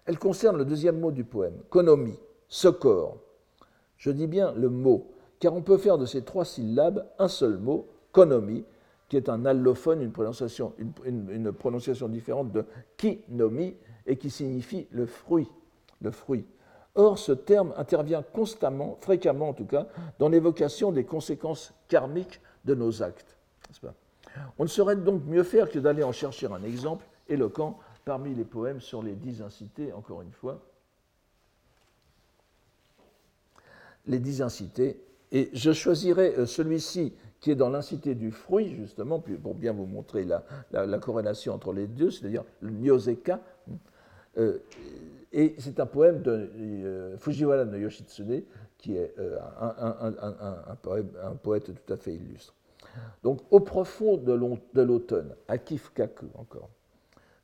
[0.05, 2.69] Elle concerne le deuxième mot du poème, Konomi, ce.
[3.97, 7.57] Je dis bien le mot, car on peut faire de ces trois syllabes un seul
[7.57, 8.65] mot, Konomi,
[9.09, 10.13] qui est un allophone, une
[11.53, 12.65] prononciation, différente de
[12.97, 13.75] kinomi,
[14.07, 15.49] et qui signifie le fruit.
[16.01, 16.47] Le fruit.
[16.95, 19.87] Or, ce terme intervient constamment, fréquemment en tout cas,
[20.19, 23.37] dans l'évocation des conséquences karmiques de nos actes.
[24.59, 28.45] On ne saurait donc mieux faire que d'aller en chercher un exemple éloquent parmi les
[28.45, 30.61] poèmes sur les dix incités, encore une fois.
[34.07, 35.01] Les dix incités.
[35.31, 39.87] Et je choisirai euh, celui-ci qui est dans l'incité du fruit, justement, pour bien vous
[39.87, 43.41] montrer la, corrélation entre les deux, c'est-à-dire le Nyoseka.
[44.39, 44.59] Euh,
[45.33, 48.43] et c'est un poème de euh, Fujiwara no Yoshitsune,
[48.77, 52.55] qui est euh, un, poète tout à fait illustre.
[53.23, 54.33] Donc, au profond de
[54.83, 56.71] l'automne, à Kifkaku encore,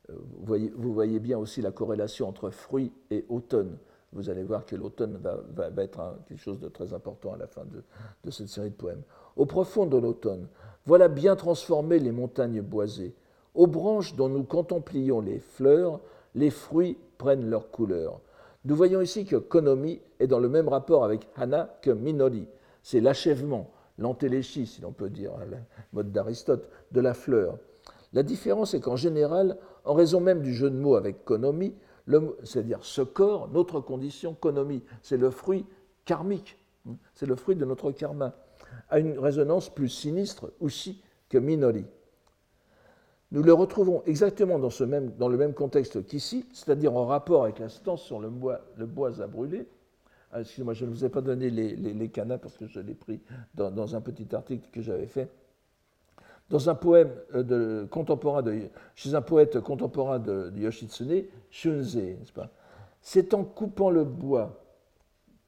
[0.09, 3.78] vous voyez, vous voyez, bien aussi la corrélation entre fruit et automne.
[4.12, 7.64] Vous allez voir que l'automne va, être quelque chose de très important à la fin
[7.64, 9.02] de cette série de poèmes
[9.36, 10.46] au profond de l'automne,
[10.86, 13.14] voilà bien transformées les montagnes boisées.
[13.54, 16.00] Aux branches dont nous contemplions les fleurs,
[16.34, 18.20] les fruits prennent leur couleur.
[18.64, 22.46] Nous voyons ici que Konomi est dans le même rapport avec Hana que Minori.
[22.82, 25.56] C'est l'achèvement, l'antéléchie, si l'on peut dire, le
[25.92, 27.58] mode d'Aristote, de la fleur.
[28.12, 31.74] La différence est qu'en général, en raison même du jeu de mots avec Konomi,
[32.42, 35.66] c'est-à-dire ce corps, notre condition, Konomi, c'est le fruit
[36.04, 36.58] karmique,
[37.14, 38.34] c'est le fruit de notre karma
[38.94, 41.85] a une résonance plus sinistre aussi que Minori.
[43.33, 47.68] Nous le retrouvons exactement dans, même, le même contexte qu'ici, c'est-à-dire en rapport avec la
[47.68, 49.66] stance sur le bois, le bois à brûler.
[50.30, 52.94] Ah, excusez-moi, je ne vous ai pas donné les, les, canas parce que je l'ai
[52.94, 53.20] pris
[53.54, 55.28] dans, un petit article que j'avais fait.
[56.48, 62.33] Dans un poème euh, de, contemporain de, chez un poète contemporain de, Yoshitsune, Shunze, n'est-ce
[62.33, 62.50] pas?
[63.00, 64.62] C'est en coupant le bois,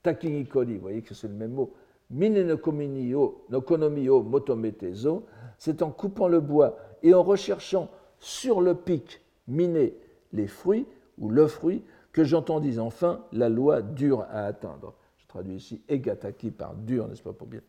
[0.03, 1.73] Takinikori, vous voyez que c'est le même mot,
[2.11, 5.25] Mine no konomi o motometezo,
[5.59, 7.91] c'est en coupant le bois et en recherchant
[8.21, 9.95] sur le pic miner
[10.33, 10.87] les fruits
[11.19, 14.95] ou le fruit que j'entendis enfin la loi dure à atteindre.
[15.19, 17.61] Je traduis ici egataki par dur, n'est-ce pas pour bien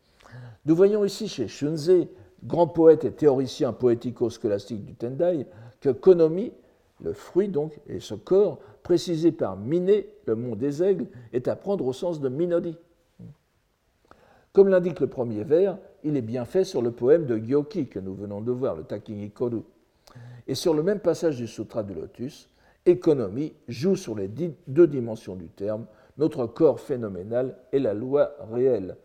[0.65, 2.07] Nous voyons ici chez Shunze,
[2.43, 5.47] grand poète et théoricien poético-scolastique du Tendai,
[5.81, 6.51] que Konomi,
[7.01, 11.55] le fruit donc, et ce corps, précisé par Mine, le mont des aigles, est à
[11.55, 12.77] prendre au sens de Minori.
[14.57, 17.99] Comme l'indique le premier vers, il est bien fait sur le poème de Gyoki que
[17.99, 19.61] nous venons de voir, le Takingi Koru.
[20.47, 22.49] Et sur le même passage du Sutra du Lotus,
[22.87, 25.85] économie joue sur les deux dimensions du terme,
[26.17, 28.97] notre corps phénoménal et la loi réelle.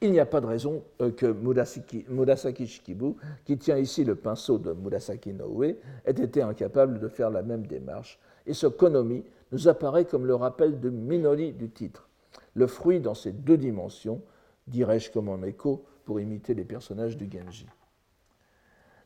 [0.00, 4.58] Il n'y a pas de raison euh, que Murasaki, Shikibu, qui tient ici le pinceau
[4.58, 8.20] de Murasaki Noe, ait été incapable de faire la même démarche.
[8.46, 12.08] Et ce konomi nous apparaît comme le rappel de Minori du titre,
[12.54, 14.22] le fruit dans ces deux dimensions,
[14.70, 17.66] dirais-je comme en écho pour imiter les personnages du Genji.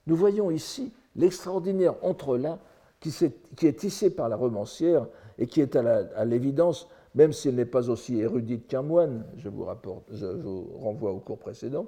[0.06, 2.58] Nous voyons ici l'extraordinaire entrelac
[3.00, 5.06] qui, est tissé par la romancière
[5.38, 9.64] et qui est à l'évidence même s'il n'est pas aussi érudite qu'un moine, je vous,
[9.64, 11.86] rapporte, je vous, renvoie au cours précédent,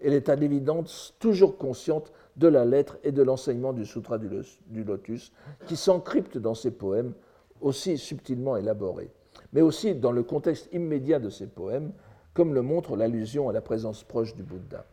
[0.00, 4.84] elle est à l'évidence toujours consciente de la lettre et de l'enseignement du Sutra du
[4.84, 5.32] Lotus,
[5.66, 7.14] qui s'encrypte dans ses poèmes
[7.62, 9.10] aussi subtilement élaborés,
[9.54, 11.92] mais aussi dans le contexte immédiat de ses poèmes,
[12.36, 14.84] comme le montre l'allusion à la présence proche du Bouddha.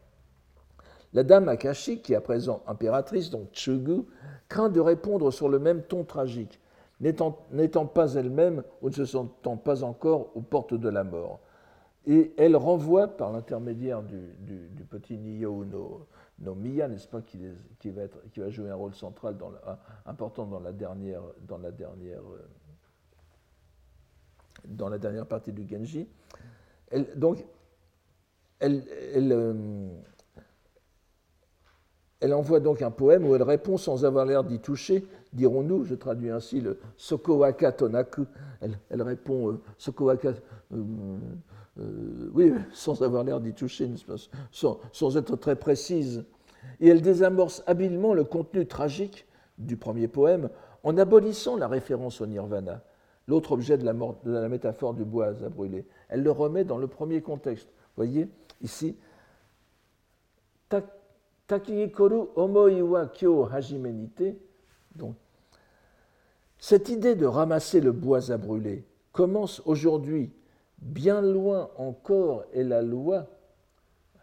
[1.12, 4.04] La dame Akashi, qui est à présent impératrice, donc Chugu,
[4.48, 6.62] craint de répondre sur le même ton tragique,
[7.02, 11.42] n'étant pas elle-même ou ne se sentant pas encore aux portes de la mort.
[12.08, 16.08] Et elle renvoie, par l'intermédiaire du, petit Niyo no,
[16.56, 17.40] Miya, n'est-ce pas, qui,
[17.92, 19.36] va être, qui, va jouer un rôle central
[20.06, 22.48] important dans la dernière, dans la dernière, euh,
[24.66, 26.08] dans la dernière partie du Genji.
[26.94, 27.04] Euh,
[32.24, 35.94] elle envoie donc un poème où elle répond sans avoir l'air d'y toucher, dirons-nous, je
[35.94, 38.26] traduis ainsi le Sokowaka Tonaku.
[38.62, 39.62] Elle, répond euh,
[40.72, 40.84] euh,
[41.80, 43.92] euh, oui, sans avoir l'air d'y toucher,
[44.52, 46.24] sans, être très précise.
[46.80, 49.28] Et elle désamorce habilement le contenu tragique
[49.58, 50.50] du premier poème
[50.84, 52.82] en abolissant la référence au nirvana,
[53.28, 55.86] l'autre objet de la, métaphore du bois à brûler.
[56.10, 57.70] Elle le remet dans le premier contexte.
[57.96, 58.28] Voyez,
[58.62, 58.98] ici,
[61.48, 64.36] Takikoru omoi wa kyo hajimenite.
[64.96, 65.16] Donc,
[66.58, 70.32] cette idée de ramasser le bois à brûler commence aujourd'hui.
[70.80, 73.28] Bien loin encore est la loi,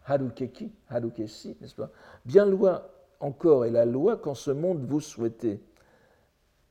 [0.05, 1.89] harukeki, harukesi, n'est-ce pas?
[2.25, 2.83] Bien loin
[3.19, 5.59] encore est la loi qu'en ce monde vous souhaitez.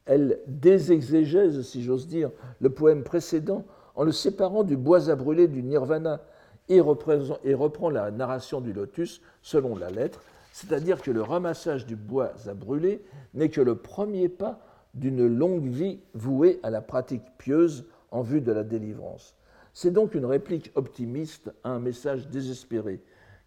[0.06, 5.48] Elle désexégèse, si j'ose dire, le poème précédent en le séparant du bois à brûler
[5.48, 6.20] du nirvana
[6.68, 12.32] et, reprend la narration du lotus selon la lettre c'est-à-dire que le ramassage du bois
[12.46, 13.02] à brûler
[13.34, 14.60] n'est que le premier pas
[14.94, 19.36] d'une longue vie vouée à la pratique pieuse en vue de la délivrance.
[19.72, 23.00] C'est donc une réplique optimiste à un message désespéré,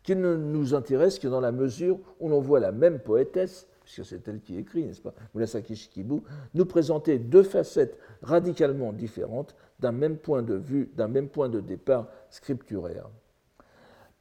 [0.03, 4.05] qui ne nous intéresse que dans la mesure où l'on voit la même poétesse, puisque
[4.05, 6.21] c'est elle qui écrit, n'est-ce pas, Murasaki Shikibu,
[6.53, 11.59] nous présenter deux facettes radicalement différentes d'un même point de vue, d'un même point de
[11.59, 13.09] départ scripturaire.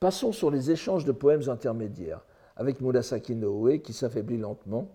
[0.00, 2.24] Passons sur les échanges de poèmes intermédiaires
[2.56, 4.88] avec Murasaki Noe qui s'affaiblit lentement,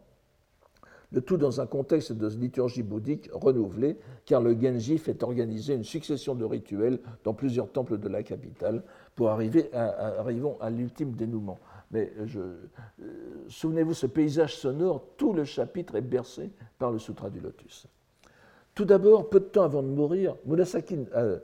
[1.13, 5.85] le tout dans un contexte de liturgie bouddhique renouvelée, car le Genji fait organiser une
[5.85, 8.83] succession de rituels dans plusieurs temples de la capitale
[9.15, 11.59] pour arriver à l'ultime dénouement.
[11.91, 12.55] Mais euh,
[13.47, 17.87] souvenez-vous, ce paysage sonore, tout le chapitre est bercé par le Sutra du Lotus.
[18.75, 21.39] Tout d'abord, peu de temps avant de mourir, Murasaki, euh,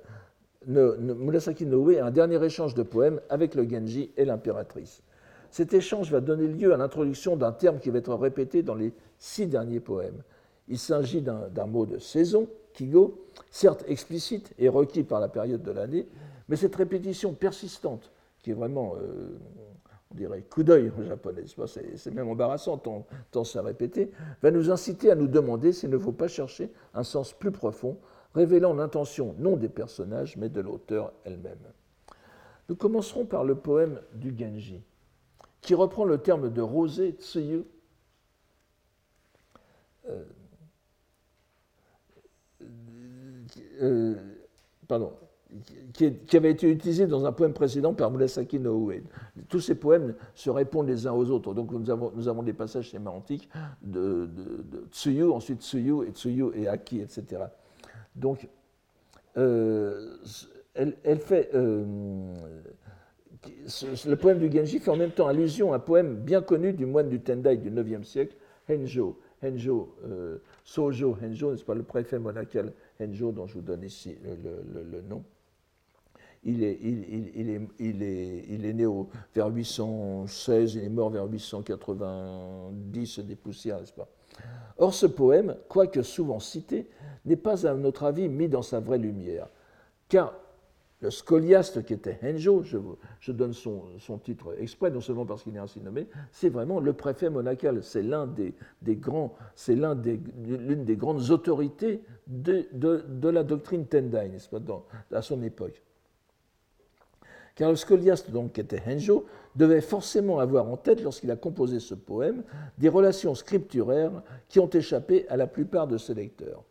[0.68, 5.02] Noe a un dernier échange de poèmes avec le Genji et l'impératrice.
[5.50, 8.94] Cet échange va donner lieu à l'introduction d'un terme qui va être répété dans les
[9.20, 10.24] six derniers poèmes.
[10.68, 15.72] Il s'agit d'un mot de saison, kigo, certes explicite et requis par la période de
[15.72, 16.08] l'année,
[16.50, 19.38] mais cette répétition persistante, qui est vraiment, euh,
[20.14, 21.46] on dirait, coup d'œil en japonais,
[21.96, 25.98] c'est même embarrassant tant, tant c'est répété, va nous inciter à nous demander s'il ne
[25.98, 27.98] faut pas chercher un sens plus profond,
[28.36, 31.58] révélant l'intention non des personnages, mais de l'auteur elle-même.
[32.70, 34.82] Nous commencerons par le poème du Genji
[35.62, 37.64] qui reprend le terme de rosé tsuyu,
[40.10, 40.24] euh,
[43.82, 44.16] euh,
[44.88, 45.14] pardon,
[45.94, 49.04] qui, avait été utilisé dans un poème précédent par Murasaki no Ue.
[49.50, 51.54] Tous ces poèmes se répondent les uns aux autres.
[51.54, 53.50] Donc nous avons, des passages sémantiques
[53.82, 54.30] de,
[54.92, 57.44] tsuyu, ensuite tsuyu, et tsuyu et aki, etc.
[58.16, 58.48] Donc,
[59.38, 60.18] euh,
[60.74, 61.50] elle, fait
[64.06, 66.86] le poème du Genji fait en même temps allusion à un poème bien connu du
[66.86, 68.36] moine du Tendai du IXe siècle,
[68.70, 69.20] Henjo.
[69.44, 72.72] Henjo, euh, Sojo Henjo, n'est-ce pas le préfet monacal
[73.02, 75.24] Henjo dont je vous donne ici le, nom.
[76.46, 78.86] Il est, né
[79.34, 84.10] vers 816, il est mort vers 890 des poussières, n'est-ce pas?
[84.78, 86.90] Or, ce poème, quoique souvent cité,
[87.26, 89.48] n'est pas, à notre avis, mis dans sa vraie lumière,
[90.10, 90.34] car
[91.04, 95.60] Le scoliaste qui était Henjo, je, donne son, titre exprès, non seulement parce qu'il est
[95.60, 97.84] ainsi nommé, c'est vraiment le préfet monacal.
[97.84, 98.54] C'est l'un des,
[98.86, 104.62] l'une des, grandes autorités de, la doctrine Tendai, n'est-ce pas,
[105.12, 105.82] à son époque.
[107.56, 109.26] Car le scoliaste, donc, qui était Henjo,
[109.56, 112.44] devait forcément avoir en tête, lorsqu'il a composé ce poème,
[112.78, 116.64] des relations scripturaires qui ont échappé à la plupart de ses lecteurs.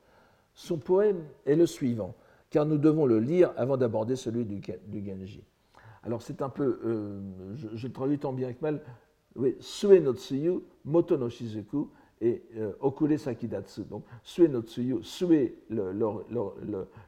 [0.54, 2.14] Son poème est le suivant,
[2.50, 5.44] car nous devons le lire avant d'aborder celui du, Genji.
[6.02, 7.20] Alors c'est un peu, euh,
[7.74, 8.80] je, traduis tant bien que mal,
[9.36, 11.88] oui, Sue no tsuyu, moto no shizuku,
[12.22, 13.82] et euh, Okure Sakidatsu.
[13.82, 15.56] Donc, Sue no Tsuyu, Sue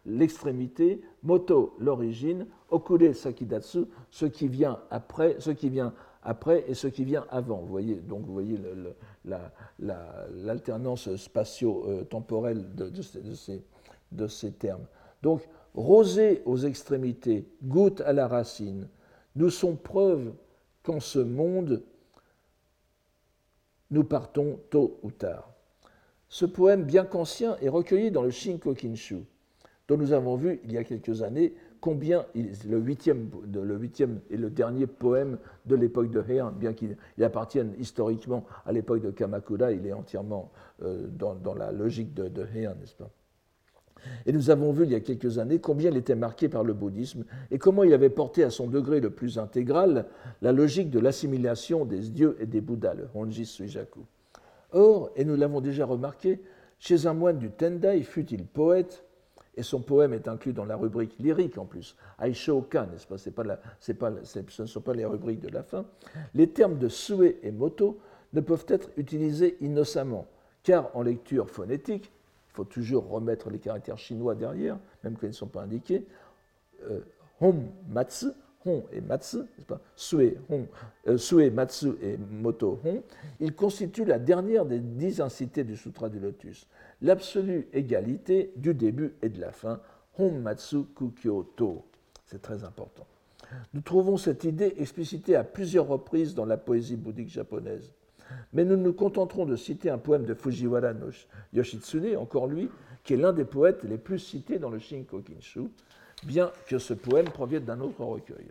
[0.04, 5.94] l'extrémité, Moto l'origine, Okure Sakidatsu, ce qui vient après, ce qui vient
[6.24, 7.58] après et ce qui vient avant.
[7.58, 8.58] Vous voyez, donc vous voyez
[10.28, 13.62] l'alternance la, spatio-temporelle de, de, ces,
[14.10, 14.86] de, ces, termes.
[15.22, 15.42] Donc,
[15.74, 18.88] rosé aux extrémités, goutte à la racine,
[19.36, 20.32] nous sont preuves
[20.82, 21.82] qu'en ce monde,
[23.94, 25.50] nous partons tôt ou tard.
[26.28, 29.24] Ce poème, bien qu'ancien, est recueilli dans le Shinko Kinshu,
[29.86, 34.36] dont nous avons vu il y a quelques années combien le huitième, le huitième et
[34.36, 39.70] le dernier poème de l'époque de Heian, bien qu'il appartienne historiquement à l'époque de Kamakura,
[39.70, 40.50] il est entièrement
[40.82, 43.10] euh, dans, la logique de, de Heian, n'est-ce pas?
[44.26, 46.72] Et nous avons vu il y a quelques années combien il était marqué par le
[46.72, 50.06] bouddhisme et comment il avait porté à son degré le plus intégral
[50.42, 54.00] la logique de l'assimilation des dieux et des bouddhas, le Honji Suijaku.
[54.72, 56.40] Or, et nous l'avons déjà remarqué,
[56.78, 59.04] chez un moine du Tendai, fut-il poète,
[59.56, 64.62] et son poème est inclus dans la rubrique lyrique en plus, Aishoka, n'est-ce pas, Ce
[64.62, 65.84] ne sont pas les rubriques de la fin.
[66.34, 67.98] Les termes de sue et moto
[68.32, 70.26] ne peuvent être utilisés innocemment,
[70.64, 72.10] car en lecture phonétique,
[72.54, 76.06] faut toujours remettre les caractères chinois derrière, même quand ils ne sont pas indiqués.
[76.88, 77.00] Euh,
[77.40, 77.54] hon,
[77.88, 78.26] matsu,
[78.64, 79.80] hon et matsu, pas?
[79.96, 80.66] Sue, hon,
[81.08, 83.02] euh, matsu et moto, hon,
[83.40, 86.68] ils constituent la dernière des dix incités du Sutra du Lotus,
[87.02, 89.80] l'absolue égalité du début et de la fin,
[90.18, 91.84] hon, matsu, kukyo, to.
[92.26, 93.06] C'est très important.
[93.72, 97.92] Nous trouvons cette idée explicitée à plusieurs reprises dans la poésie bouddhique japonaise.
[98.52, 100.92] Mais nous nous contenterons de citer un poème de Fujiwara
[101.52, 102.70] Yoshitsune, encore lui,
[103.02, 105.68] qui est l'un des poètes les plus cités dans le Shinko Kinshu,
[106.24, 108.50] bien que ce poème provienne d'un autre recueil.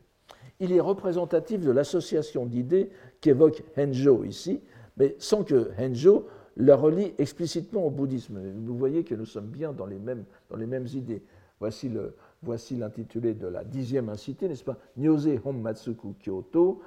[0.60, 2.90] Il est représentatif de l'association d'idées
[3.22, 4.62] qu'évoque Henjo ici,
[4.98, 8.40] mais sans que Henjo la relie explicitement au bouddhisme.
[8.66, 11.24] Vous voyez que nous sommes bien dans les mêmes, idées.
[11.60, 14.78] Voici l'intitulé de la dixième incité, n'est-ce pas?
[14.98, 16.82] Nyose Honmatsuku Kyoto.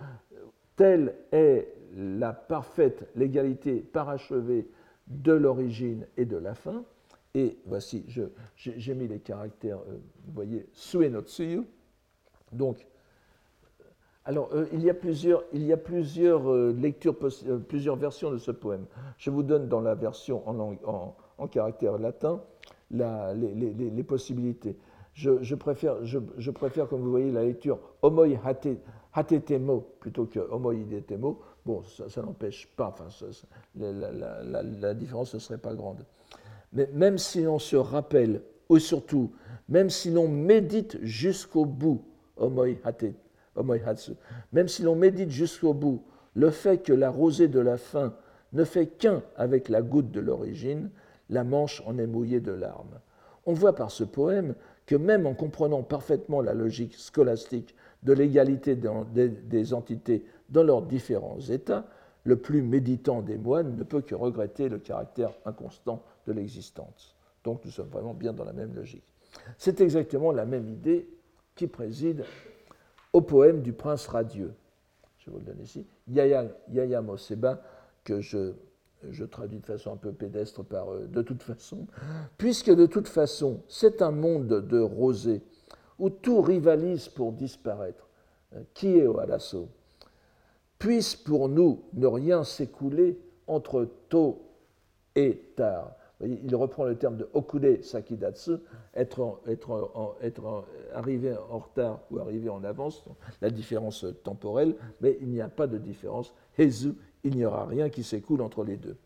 [0.76, 4.68] Telle est la parfaite légalité parachevée
[5.06, 6.84] de l'origine et de la fin.
[7.34, 8.04] Et voici,
[8.56, 11.64] j'ai mis les caractères, euh, vous voyez, sue no tsuyu.
[12.52, 12.86] Donc,
[14.24, 17.14] alors, euh, il y a plusieurs, il y a plusieurs euh, lectures,
[17.68, 18.86] plusieurs versions de ce poème.
[19.18, 22.42] Je vous donne dans la version en, langue, en, caractère latin
[22.90, 24.76] la, les, les, possibilités.
[25.16, 28.68] Je, préfère, je, préfère, comme vous voyez, la lecture homoi hate,
[29.14, 33.08] hatetemo plutôt que homoidetemo Bon, ça, n'empêche pas, enfin,
[33.74, 36.04] la, différence ne serait pas grande.
[36.74, 39.32] Mais même si l'on se rappelle, ou surtout,
[39.70, 42.04] même si l'on médite jusqu'au bout,
[44.52, 46.04] même si l'on médite jusqu'au bout
[46.34, 48.14] le fait que la rosée de la fin
[48.52, 50.90] ne fait qu'un avec la goutte de l'origine,
[51.30, 53.00] la manche en est mouillée de larmes.
[53.46, 54.54] On voit par ce poème
[54.86, 61.40] que même en comprenant parfaitement la logique scolastique de l'égalité des entités dans leurs différents
[61.40, 61.86] états,
[62.24, 67.14] le plus méditant des moines ne peut que regretter le caractère inconstant de l'existence.
[67.44, 69.04] Donc nous sommes vraiment bien dans la même logique.
[69.58, 71.08] C'est exactement la même idée
[71.54, 72.24] qui préside
[73.12, 74.52] au poème du prince radieux.
[75.18, 75.86] Je vous le donne ici.
[76.08, 77.02] Yaya, Yaya
[78.04, 78.52] que je,
[79.10, 81.86] je traduis de façon un peu pédestre par euh, de toute façon,
[82.38, 85.42] puisque de toute façon, c'est un monde de rosée
[85.98, 88.06] où tout rivalise pour disparaître.
[88.54, 89.68] Euh, qui est au Alasso
[90.78, 94.42] puisse pour nous ne rien s'écouler entre tôt
[95.14, 95.92] et tard.
[96.20, 98.52] Il reprend le terme de okude sakidatsu,
[98.94, 99.38] être
[100.94, 103.04] arrivé en retard ou arrivé en avance,
[103.42, 106.34] la différence temporelle, mais il n'y a pas de différence.
[106.58, 106.94] Hezu,
[107.26, 108.96] il n'y aura rien qui s'écoule entre les deux.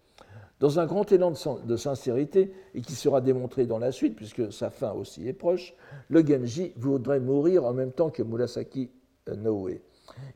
[0.61, 1.33] Dans un grand élan
[1.65, 5.75] de sincérité, et qui sera démontré dans la suite, puisque sa fin aussi est proche,
[6.09, 8.91] le Genji voudrait mourir en même temps que Murasaki
[9.39, 9.81] Noe.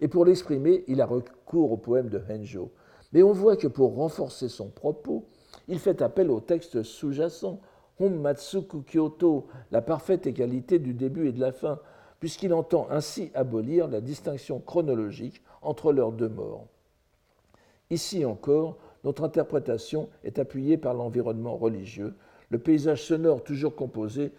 [0.00, 2.70] Et pour l'exprimer, il a recours au poème de Henjo.
[3.12, 5.26] Mais on voit que pour renforcer son propos,
[5.68, 7.60] il fait appel au texte sous-jacent,
[8.00, 11.78] Hon Matsuku Kyoto, la parfaite égalité du début et de la fin,
[12.18, 16.66] puisqu'il entend ainsi abolir la distinction chronologique entre leurs deux morts.
[17.90, 22.14] Ici encore, notre interprétation est appuyée par l'environnement religieux,
[22.50, 24.32] le paysage sonore toujours composé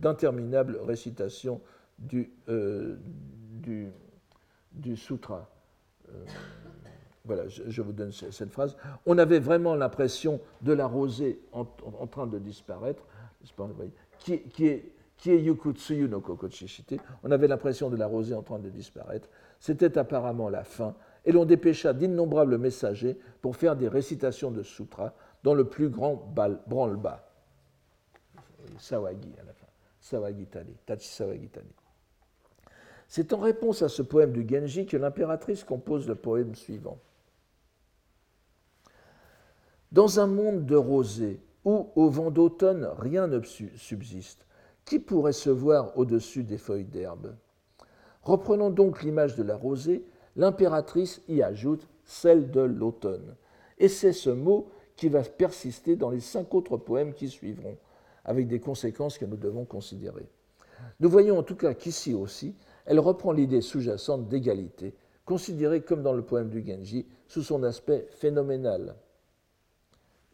[0.00, 1.60] d'interminables récitations
[1.98, 2.96] du, euh,
[4.94, 5.50] sutra.
[6.08, 6.24] Euh,
[7.24, 8.76] voilà, je, vous donne cette phrase.
[9.06, 11.64] On avait vraiment l'impression de la rosée en,
[12.06, 13.04] train de disparaître,
[14.18, 14.92] qui, est
[15.26, 16.22] Yukutsuyu no.
[17.22, 19.28] On avait l'impression de la rosée en train de disparaître.
[19.60, 25.12] C'était apparemment la fin, et l'on dépêcha d'innombrables messagers pour faire des récitations de sutras
[25.42, 26.14] dans le plus grand
[26.66, 27.28] branle-bas.
[28.78, 29.66] Sawagi à la fin.
[30.00, 31.70] Sawagitani, Tachi Sawagitani.
[33.08, 36.98] C'est en réponse à ce poème du Genji que l'impératrice compose le poème suivant.
[39.92, 44.46] Dans un monde de rosée, où au vent d'automne rien ne subsiste,
[44.84, 47.36] qui pourrait se voir au-dessus des feuilles d'herbe?
[48.22, 50.04] Reprenons donc l'image de la rosée,
[50.36, 53.34] l'impératrice y ajoute celle de l'automne.
[53.78, 57.76] Et c'est ce mot qui va persister dans les cinq autres poèmes qui suivront,
[58.24, 60.28] avec des conséquences que nous devons considérer.
[61.00, 62.54] Nous voyons en tout cas qu'ici aussi,
[62.86, 68.06] elle reprend l'idée sous-jacente d'égalité, considérée comme dans le poème du Genji, sous son aspect
[68.10, 68.96] phénoménal.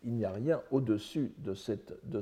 [0.05, 2.21] Il n'y a rien au-dessus de cette, de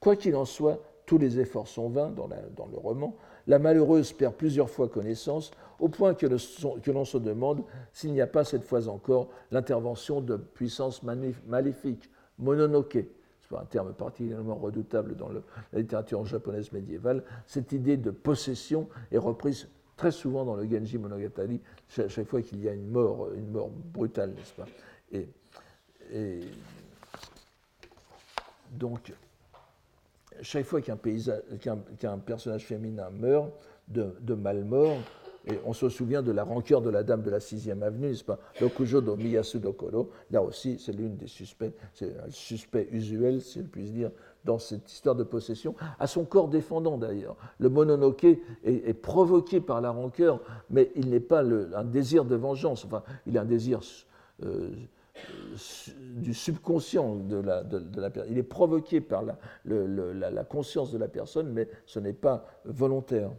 [0.00, 3.16] Quoi qu'il en soit, tous les efforts sont vains dans, le roman.
[3.46, 8.26] La malheureuse perd plusieurs fois connaissance, au point que, l'on se demande s'il n'y a
[8.26, 12.98] pas cette fois encore l'intervention de puissances maléfiques, mononoke.
[13.48, 17.22] C'est un terme particulièrement redoutable dans la littérature japonaise médiévale.
[17.46, 22.62] Cette idée de possession est reprise très souvent dans le Genji Monogatari, chaque, fois qu'il
[22.62, 24.66] y a une mort, une mort brutale, n'est-ce pas?
[25.12, 26.40] Et,
[28.72, 29.12] donc,
[30.42, 33.50] chaque fois qu'un personnage féminin meurt
[33.88, 34.98] de, de malmort,
[35.46, 38.24] et on se souvient de la rancœur de la dame de la 6e avenue, n'est-ce
[38.24, 38.38] pas?
[38.60, 43.60] Lokujo do Miyasu Dokoro, là aussi, c'est l'une des suspects, c'est un suspect usuel, si
[43.60, 44.10] je puis dire,
[44.44, 47.36] dans cette histoire de possession, à son corps défendant d'ailleurs.
[47.58, 48.26] Le mononoke
[48.64, 53.38] est, provoqué par la rancœur, mais il n'est pas un désir de vengeance, enfin, il
[53.38, 53.80] a un désir
[54.44, 54.70] euh,
[55.98, 57.62] du subconscient de la,
[58.10, 58.32] personne.
[58.32, 63.30] Il est provoqué par la, conscience de la personne, mais ce n'est pas volontaire.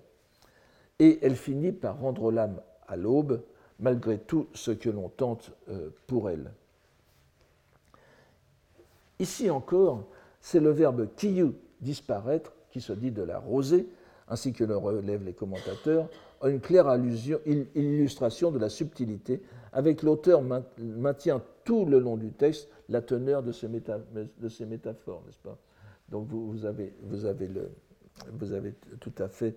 [1.00, 3.42] Et elle finit par rendre l'âme à l'aube,
[3.80, 6.52] malgré tout ce que l'on tente euh, pour elle.
[9.20, 10.06] Ici encore,
[10.42, 11.52] c'est le verbe kiyu,
[11.82, 13.88] disparaître, qui se dit de la rosée,
[14.28, 16.10] ainsi que le relèvent les commentateurs,
[16.44, 19.42] une claire allusion, illustration de la subtilité,
[19.78, 20.42] avec l'auteur
[20.80, 25.56] maintient tout le long du texte la teneur de ces, de ces métaphores, n'est-ce pas?
[26.10, 26.96] Donc vous, avez,
[29.00, 29.56] tout à fait...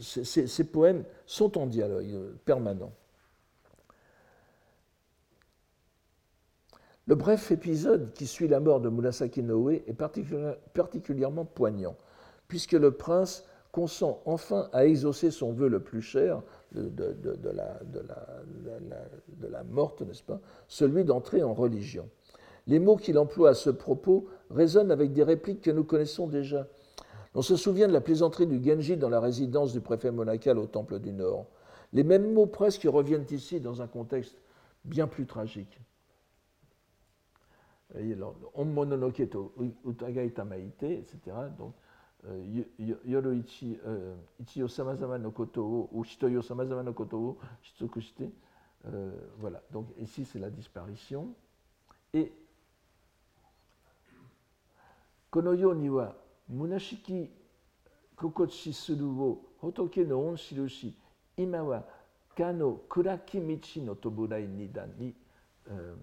[0.00, 2.90] ces, ces, poèmes sont en dialogue euh, permanent.
[7.06, 9.96] Le bref épisode qui suit la mort de Murasaki Noé est
[10.74, 11.94] particulièrement poignant,
[12.48, 16.42] puisque le prince consent enfin à exaucer son vœu le plus cher
[16.72, 17.48] de,
[19.48, 22.08] la, morte, n'est-ce pas, celui d'entrer en religion.
[22.66, 26.66] Les mots qu'il emploie à ce propos résonnent avec des répliques que nous connaissons déjà.
[27.34, 30.66] On se souvient de la plaisanterie du Genji dans la résidence du préfet monacal au
[30.66, 31.46] Temple du Nord.
[31.92, 34.36] Les mêmes mots presque reviennent ici dans un contexte
[34.84, 35.80] bien plus tragique.
[38.54, 39.52] On mononoke to
[40.80, 41.16] etc.
[41.58, 41.74] Donc,
[43.05, 43.79] 夜一
[44.39, 47.37] 一応さまざまなことを人よさまざまなことを
[47.77, 48.29] 出力して、
[48.87, 51.27] euh, voilà donc ici c'est la disparition
[52.13, 52.31] et
[55.29, 56.15] このようには
[56.49, 57.29] 虚しき
[58.15, 60.95] 心地するを仏の恩印
[61.37, 61.83] 今は
[62.35, 65.13] かの暗き道の扉二段に、
[65.67, 65.95] euh,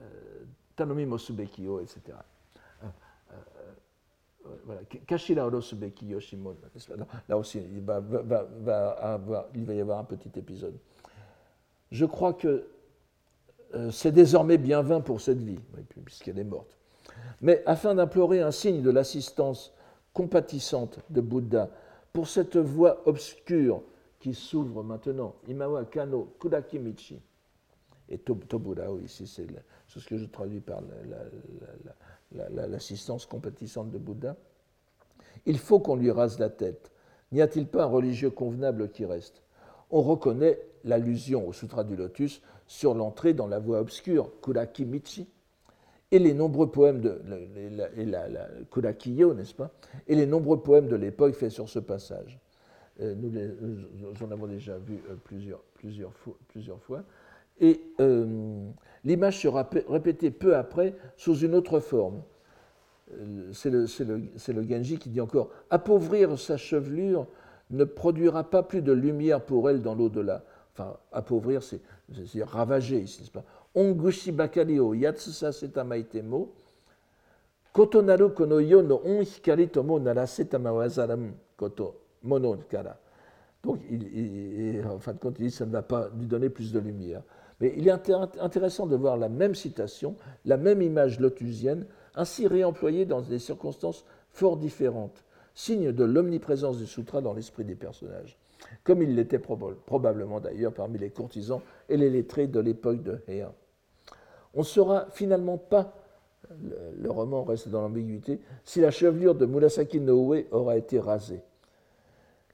[0.00, 0.46] euh,
[0.76, 2.16] 頼みもすべきよ etc.
[4.65, 6.55] voilà, Kashira Orosubeki Yoshimon.
[7.27, 10.77] Là aussi, il va, avoir, il va y avoir un petit épisode.
[11.91, 12.67] Je crois que
[13.75, 15.59] euh, c'est désormais bien vain pour cette vie,
[16.05, 16.77] puisqu'elle est morte.
[17.41, 19.73] Mais afin d'implorer un signe de l'assistance
[20.13, 21.69] compatissante de Bouddha
[22.11, 23.83] pour cette voie obscure
[24.19, 27.21] qui s'ouvre maintenant, Imawa Kano Kudakimichi,
[28.09, 29.47] et Toburao, ici c'est
[29.87, 31.17] ce que je traduis par la,
[31.85, 31.95] la
[32.31, 34.35] l'assistance compatissante de Bouddha,
[35.45, 36.91] il faut qu'on lui rase la tête.
[37.31, 39.41] N'y a-t-il pas un religieux convenable qui reste?
[39.91, 45.27] On reconnaît l'allusion au Sutra du Lotus sur l'entrée dans la voie obscure, Kuraki Michi,
[46.11, 47.21] et les nombreux poèmes de
[48.05, 48.47] la,
[49.33, 49.71] n'est-ce pas?
[50.07, 52.39] Et les nombreux poèmes de l'époque faits sur ce passage.
[53.01, 55.61] Euh, nous, en avons déjà vu euh, plusieurs,
[56.47, 57.03] plusieurs fois.
[57.59, 58.69] Et euh,
[59.05, 62.21] l'image sera répétée peu après sous une autre forme.
[63.53, 63.87] C'est le,
[64.67, 67.25] Genji qui dit encore Appauvrir sa chevelure
[67.71, 70.43] ne produira pas plus de lumière pour elle dans l'au-delà.
[70.73, 71.81] Enfin, appauvrir, c'est
[72.43, 73.43] ravager n'est-ce pas
[73.75, 76.49] Ongushi bakari o yatsusa setamaitemo,
[77.71, 79.23] kotonaru kono yo no on
[81.55, 82.97] koto mono kara.
[83.63, 83.79] Donc,
[84.85, 87.21] en fin de compte, il dit ça ne va pas lui donner plus de lumière.
[87.59, 91.85] Mais il est intéressant de voir la même citation, la même image lotusienne,
[92.15, 97.75] ainsi réemployée dans des circonstances fort différentes, signe de l'omniprésence du sutra dans l'esprit des
[97.75, 98.37] personnages,
[98.83, 103.53] comme il l'était probablement d'ailleurs parmi les courtisans et les lettrés de l'époque de Heian.
[104.53, 105.95] On ne saura finalement pas,
[106.97, 111.41] le, roman reste dans l'ambiguïté, si la chevelure de Murasaki Noe aura été rasée.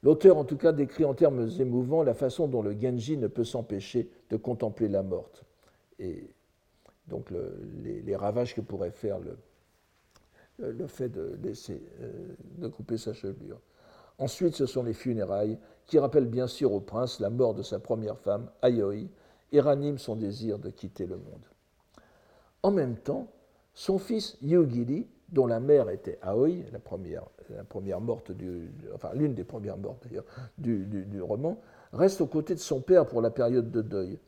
[0.06, 3.44] L'auteur, en tout cas, décrit en termes émouvants la façon dont le Genji ne peut
[3.44, 5.44] s'empêcher de contempler la morte.
[5.98, 6.30] Et
[7.08, 7.32] donc
[7.84, 9.18] les, ravages que pourrait faire
[10.60, 11.36] le, fait euh,
[12.60, 13.60] de couper sa chevelure.
[14.20, 17.80] Ensuite, ce sont les funérailles qui rappellent bien sûr au prince la mort de sa
[17.80, 19.08] première femme, Ayoi,
[19.52, 21.46] et raniment son désir de quitter le monde.
[22.62, 23.28] En même temps,
[23.74, 28.32] son fils Yugiri, dont la mère était Aoi, la première, la première morte,
[28.94, 30.26] enfin l'une des premières mortes d'ailleurs
[30.58, 31.60] du, du, roman,
[31.94, 34.20] reste aux côtés de son père pour la période de deuil.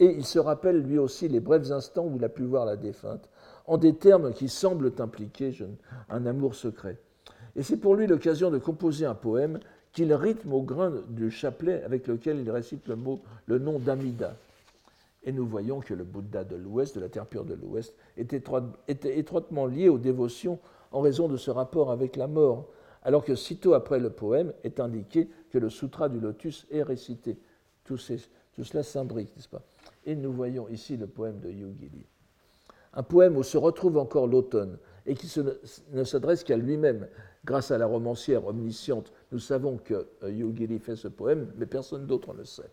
[0.00, 2.76] Et il se rappelle lui aussi les brefs instants où il a pu voir la
[2.76, 3.28] défunte,
[3.66, 5.52] en des termes qui semblent impliquer
[6.08, 6.98] un amour secret.
[7.54, 9.60] Et c'est pour lui l'occasion de composer un poème
[9.92, 14.34] qu'il rythme au grain du chapelet avec lequel il récite le, mot, le nom d'Amida.
[15.24, 19.18] Et nous voyons que le Bouddha de l'Ouest, de la terre pure de l'Ouest, était
[19.18, 20.58] étroitement lié aux dévotions
[20.90, 22.68] en raison de ce rapport avec la mort,
[23.02, 27.38] alors que sitôt après le poème est indiqué que le sutra du lotus est récité.
[27.84, 29.62] Tout, cela s'imbrique, n'est-ce pas?
[30.04, 32.06] Et nous voyons ici le poème de Yugili.
[32.94, 35.32] Un poème où se retrouve encore l'automne et qui
[35.92, 37.08] ne s'adresse qu'à lui-même.
[37.44, 42.06] Grâce à la romancière omnisciente, nous savons que euh, Yugili fait ce poème, mais personne
[42.06, 42.70] d'autre ne le sait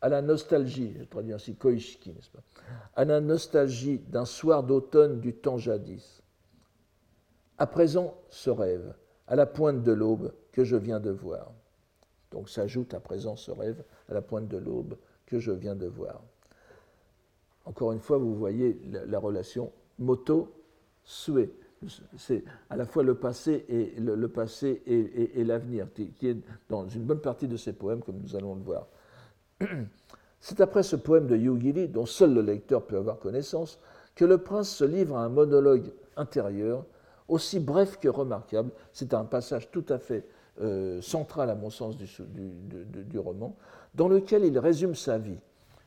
[0.00, 2.42] à la nostalgie, je traduis ainsi Koishiki, n'est-ce pas
[2.94, 6.22] À la nostalgie d'un soir d'automne du temps jadis.
[7.58, 8.94] À présent, ce rêve,
[9.26, 11.52] à la pointe de l'aube que je viens de voir.
[12.30, 14.96] Donc s'ajoute à présent ce rêve, à la pointe de l'aube
[15.26, 16.22] que je viens de voir.
[17.66, 21.50] Encore une fois, vous voyez la, relation moto-souhait.
[22.16, 26.36] C'est à la fois le passé et le, passé et l'avenir, qui est
[26.68, 28.86] dans une bonne partie de ces poèmes, comme nous allons le voir.
[30.40, 33.78] C'est après ce poème de Yugiri, dont seul le lecteur peut avoir connaissance,
[34.14, 36.84] que le prince se livre à un monologue intérieur,
[37.28, 38.70] aussi bref que remarquable.
[38.92, 40.26] C'est un passage tout à fait
[40.60, 43.56] euh, central, à mon sens, du, roman,
[43.94, 45.38] dans lequel il résume sa vie,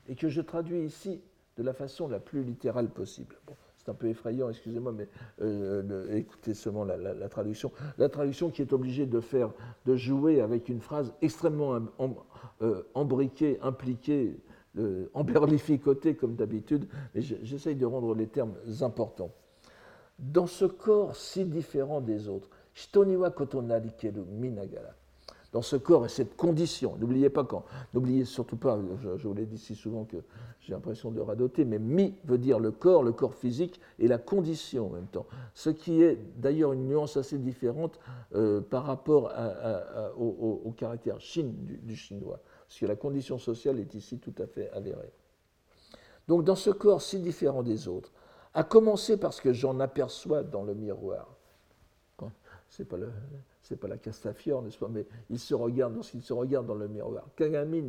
[0.07, 1.21] et que je traduis ici
[1.57, 3.36] de la façon la plus littérale possible
[3.84, 5.09] c'est un peu effrayant, excusez-moi, mais
[5.41, 7.71] euh, écoutez seulement la, traduction.
[7.97, 9.51] La traduction qui est obligée de faire,
[9.86, 11.79] de jouer avec une phrase extrêmement
[12.61, 14.39] euh, embriquée, impliquée,
[14.77, 19.31] euh, emberlificotée comme d'habitude, mais j'essaye de rendre les termes importants.
[20.17, 23.31] Dans ce corps si différent des autres, Shitoniwa
[25.54, 26.97] dans ce corps et cette condition.
[26.99, 30.18] N'oubliez pas quand, n'oubliez surtout pas, je, vous l'ai dit si souvent que
[30.60, 34.18] j'ai l'impression de radoter, mais mi veut dire le corps, le corps physique et la
[34.18, 35.28] condition en même temps.
[35.54, 37.99] Ce qui est d'ailleurs une nuance assez différente
[38.34, 39.32] euh, par rapport
[40.18, 45.14] au, caractère du, chinois, parce que la condition sociale est ici tout à fait avérée.
[46.28, 48.12] Donc dans ce corps si différent des autres,
[48.56, 51.30] à commencer parce que j'en aperçois dans le miroir.
[52.70, 53.12] C'est pas le,
[53.64, 56.88] c'est pas la Castafiore, n'est-ce pas, mais il se regarde lorsqu'il se regarde dans le
[56.88, 57.24] miroir.
[57.36, 57.82] Kagami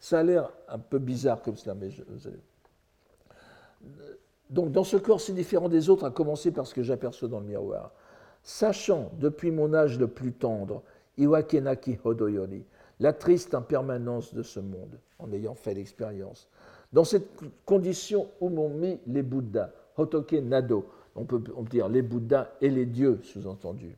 [0.00, 2.02] Ça a l'air un peu bizarre comme cela, mais je,
[4.50, 7.38] donc dans ce corps si différent des autres, à commencer par ce que j'aperçois dans
[7.38, 7.92] le miroir,
[8.42, 10.82] sachant depuis mon âge le plus tendre,
[11.16, 12.64] Iwakenaki Hodoyori,
[12.98, 16.48] la triste impermanence de ce monde, en ayant fait l'expérience.
[16.92, 17.28] Dans cette
[17.64, 22.86] condition où m'ont mis les Bouddhas, Hotoke Nado, on peut, dire les Bouddhas et les
[22.86, 23.96] dieux, sous-entendu.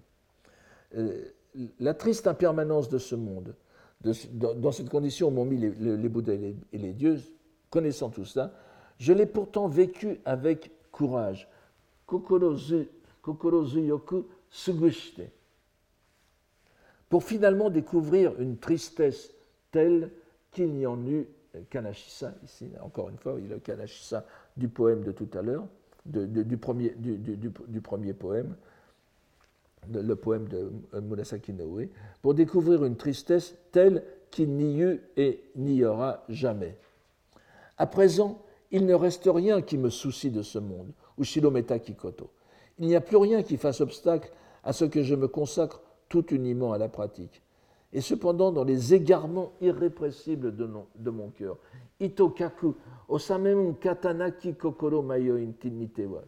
[0.96, 1.24] Euh,
[1.80, 3.54] la triste impermanence de ce monde,
[4.32, 7.20] dans, cette condition où m'ont mis les, Bouddhas et les, dieux,
[7.70, 8.52] connaissant tout ça,
[8.98, 11.48] je l'ai pourtant vécu avec courage.
[17.08, 19.32] Pour finalement découvrir une tristesse
[19.70, 20.10] telle
[20.50, 21.26] qu'il n'y en eut
[21.70, 24.24] Kanashisa, ici, encore une fois, il le Kanashisa
[24.56, 25.66] du poème de tout à l'heure,
[26.06, 28.56] du, premier, du, premier poème,
[29.90, 31.88] le poème de Murasaki Noe,
[32.20, 36.76] pour découvrir une tristesse telle qu'il n'y eut et n'y aura jamais.
[37.78, 42.30] À présent, il ne reste rien qui me soucie de ce monde, Ushirometa Kikoto.
[42.78, 44.32] Il n'y a plus rien qui fasse obstacle
[44.64, 47.42] à ce que je me consacre tout uniment à la pratique.
[47.92, 51.58] Et cependant, dans les égarements irrépressibles de, mon cœur,
[52.00, 52.74] Itokaku,
[53.80, 56.22] katanaki kokoro mayo intinitewa.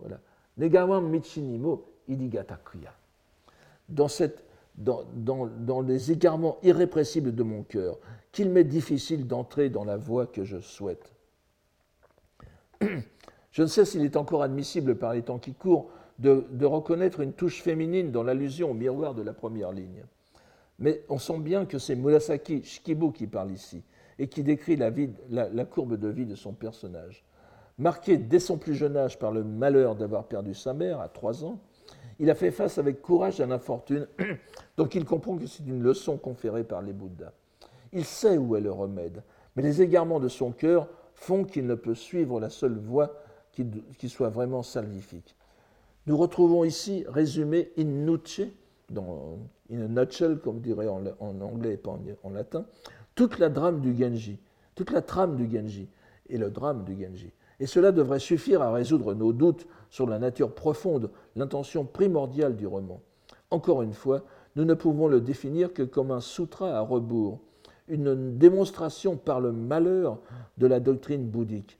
[0.00, 0.20] Voilà.
[0.58, 2.92] Negawan michinimo idigatakuya.
[3.88, 7.98] Dans, les égarements irrépressibles de mon cœur,
[8.32, 11.12] qu'il m'est difficile d'entrer dans la voie que je souhaite.
[13.52, 17.34] Je ne sais s'il est encore admissible par les temps qui courent de reconnaître une
[17.34, 20.04] touche féminine dans l'allusion au miroir de la première ligne.
[20.82, 23.84] Mais on sent bien que c'est Murasaki Shikibu qui parle ici
[24.18, 27.24] et qui décrit la, courbe de vie de son personnage.
[27.78, 31.44] Marqué dès son plus jeune âge par le malheur d'avoir perdu sa mère à trois
[31.44, 31.60] ans,
[32.18, 34.08] il a fait face avec courage à l'infortune,
[34.76, 37.32] donc il comprend que c'est une leçon conférée par les Bouddhas.
[37.92, 39.22] Il sait où est le remède,
[39.54, 43.22] mais les égarements de son cœur font qu'il ne peut suivre la seule voie
[43.52, 45.36] qui, soit vraiment salvifique.
[46.06, 48.16] Nous retrouvons ici résumé in
[48.90, 49.38] dans,
[49.72, 51.04] in a nutshell, comme dirait en,
[51.40, 52.66] anglais et pas en, en, latin,
[53.14, 54.38] toute la drame du Genji,
[54.74, 55.88] toute la trame du Genji
[56.28, 57.32] et le drame du Genji.
[57.60, 62.66] Et cela devrait suffire à résoudre nos doutes sur la nature profonde, l'intention primordiale du
[62.66, 63.00] roman.
[63.50, 64.24] Encore une fois,
[64.56, 67.40] nous ne pouvons le définir que comme un sutra à rebours,
[67.88, 70.18] une démonstration par le malheur
[70.58, 71.78] de la doctrine bouddhique.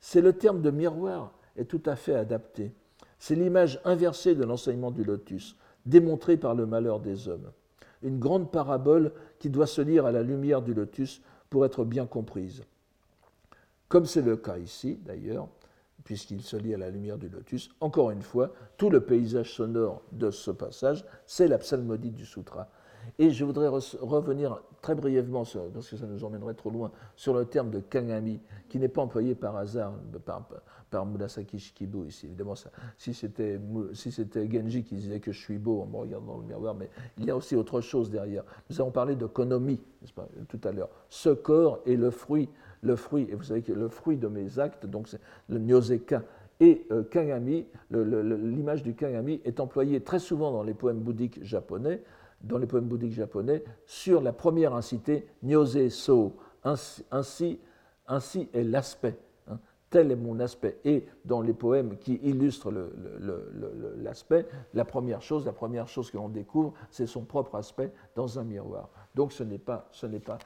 [0.00, 2.72] C'est le terme de miroir est tout à fait adapté.
[3.18, 5.56] C'est l'image inversée de l'enseignement du lotus,
[5.86, 7.50] démontrée par le malheur des hommes.
[8.02, 12.06] Une grande parabole qui doit se lire à la lumière du lotus pour être bien
[12.06, 12.64] comprise.
[13.88, 15.48] Comme c'est le cas ici, d'ailleurs,
[16.04, 20.02] puisqu'il se lit à la lumière du lotus, encore une fois, tout le paysage sonore
[20.12, 22.68] de ce passage, c'est la psalmodie du sutra.
[23.18, 25.44] Et je voudrais revenir très brièvement,
[25.74, 29.02] parce que ça nous emmènerait trop loin, sur le terme de kangami, qui n'est pas
[29.02, 29.94] employé par hasard
[30.24, 30.48] par,
[30.90, 32.26] par Murasaki Shikibu ici.
[32.26, 32.54] Évidemment,
[32.96, 33.58] si c'était
[34.50, 37.24] Genji qui disait que je suis beau en me regardant dans le miroir, mais il
[37.24, 38.44] y a aussi autre chose derrière.
[38.70, 39.80] Nous avons parlé de konomi,
[40.48, 40.90] tout à l'heure.
[41.08, 42.48] Ce corps est le fruit,
[42.82, 46.22] le fruit, et vous savez que le fruit de mes actes, donc c'est le nyoseka,
[46.58, 52.02] et euh, kangami, l'image du kangami est employée très souvent dans les poèmes bouddhiques japonais,
[52.42, 56.36] dans les poèmes bouddhiques japonais sur la première incité, Nyose So.
[56.64, 57.58] Ainsi,
[58.52, 59.16] est l'aspect.
[59.48, 59.58] Hein.
[59.90, 60.78] Tel est mon aspect.
[60.84, 62.72] Et dans les poèmes qui illustrent
[63.98, 68.38] l'aspect, la première chose, la première chose que l'on découvre, c'est son propre aspect dans
[68.38, 68.88] un miroir.
[69.14, 69.88] Donc ce n'est pas,
[70.24, 70.38] pas,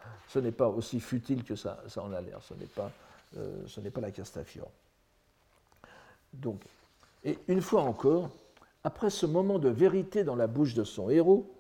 [0.57, 2.43] pas aussi futile que ça, en a l'air.
[2.43, 2.91] Ce n'est pas,
[3.37, 4.71] euh, pas la Castafiore.
[6.35, 6.63] Donc,
[7.25, 8.31] et une fois encore,
[8.85, 11.51] après ce moment de vérité dans la bouche de son héros,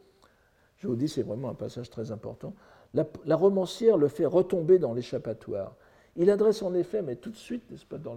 [0.80, 2.54] je vous dis, c'est vraiment un passage très important.
[2.94, 5.76] La, romancière le fait retomber dans l'échappatoire.
[6.16, 8.16] Il adresse en effet, mais tout de suite, n'est-ce pas, dans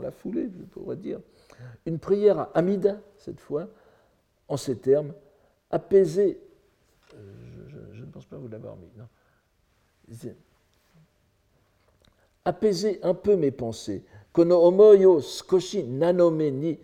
[0.00, 1.20] la, foulée, je pourrais dire,
[1.86, 3.68] une prière à Amida, cette fois,
[4.48, 5.14] en ces termes
[5.70, 6.38] apaiser.
[7.14, 9.08] Euh, je, ne pense pas vous l'avoir mis, non.
[12.44, 14.04] Apaiser un peu mes pensées.
[14.32, 16.78] Kono omoyo skoshi nanome ni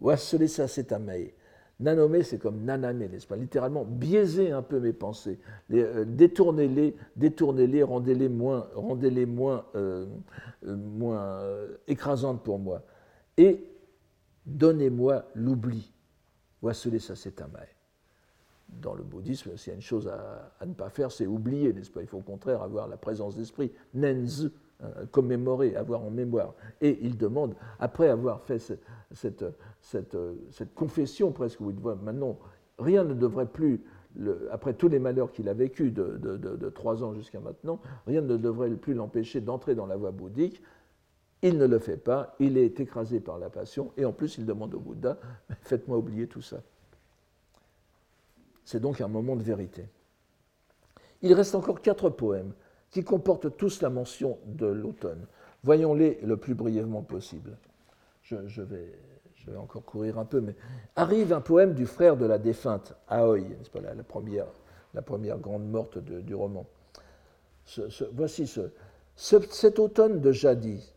[0.00, 1.32] wasure sa setamei
[1.80, 3.36] Nanomé, c'est comme naname, n'est-ce pas?
[3.36, 5.40] Littéralement, biaiser un peu mes pensées,
[5.72, 8.68] euh, détournez-les, détournez-les, rendez-les moins,
[9.26, 10.06] moins, euh,
[10.66, 11.40] euh moins
[11.88, 12.82] écrasantes pour moi.
[13.36, 13.64] Et
[14.46, 15.92] donnez-moi l'oubli.
[16.62, 17.34] Voici ça, c'est
[18.68, 21.72] Dans le bouddhisme, s'il y a une chose à, à ne pas faire, c'est oublier,
[21.72, 22.02] n'est-ce pas?
[22.02, 24.50] Il faut au contraire avoir la présence d'esprit, nenzu,
[25.10, 26.54] commémorer, avoir en mémoire.
[26.80, 29.44] Et il demande, après avoir fait cette, cette,
[29.80, 30.16] cette,
[30.50, 32.38] cette confession presque, où il voit maintenant,
[32.78, 33.82] rien ne devrait plus,
[34.50, 38.20] après tous les malheurs qu'il a vécus de, de, de trois ans jusqu'à maintenant, rien
[38.20, 40.62] ne devrait plus l'empêcher d'entrer dans la voie bouddhique.
[41.42, 44.46] Il ne le fait pas, il est écrasé par la passion, et en plus il
[44.46, 45.18] demande au Bouddha,
[45.60, 46.62] faites-moi oublier tout ça.
[48.64, 49.86] C'est donc un moment de vérité.
[51.20, 52.54] Il reste encore quatre poèmes
[52.94, 55.26] qui comportent tous la mention de l'automne.
[55.64, 57.58] Voyons-les le plus brièvement possible.
[58.22, 58.94] Je, vais,
[59.56, 60.54] encore courir un peu, mais
[60.94, 64.46] arrive un poème du frère de la défunte, Aoi, n'est-ce pas la, première,
[64.94, 66.66] la première grande morte du roman.
[68.12, 68.70] Voici ce,
[69.16, 70.94] cet automne de jadis.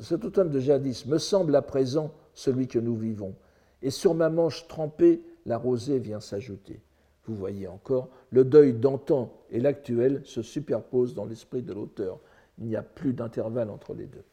[0.00, 3.36] Cet automne de jadis me semble à présent celui que nous vivons,
[3.80, 6.80] et sur ma manche trempée, la rosée vient s'ajouter.
[7.26, 12.18] Vous voyez encore, le deuil d'antan et l'actuel se superposent dans l'esprit de l'auteur.
[12.58, 14.24] Il n'y a plus d'intervalle entre les deux.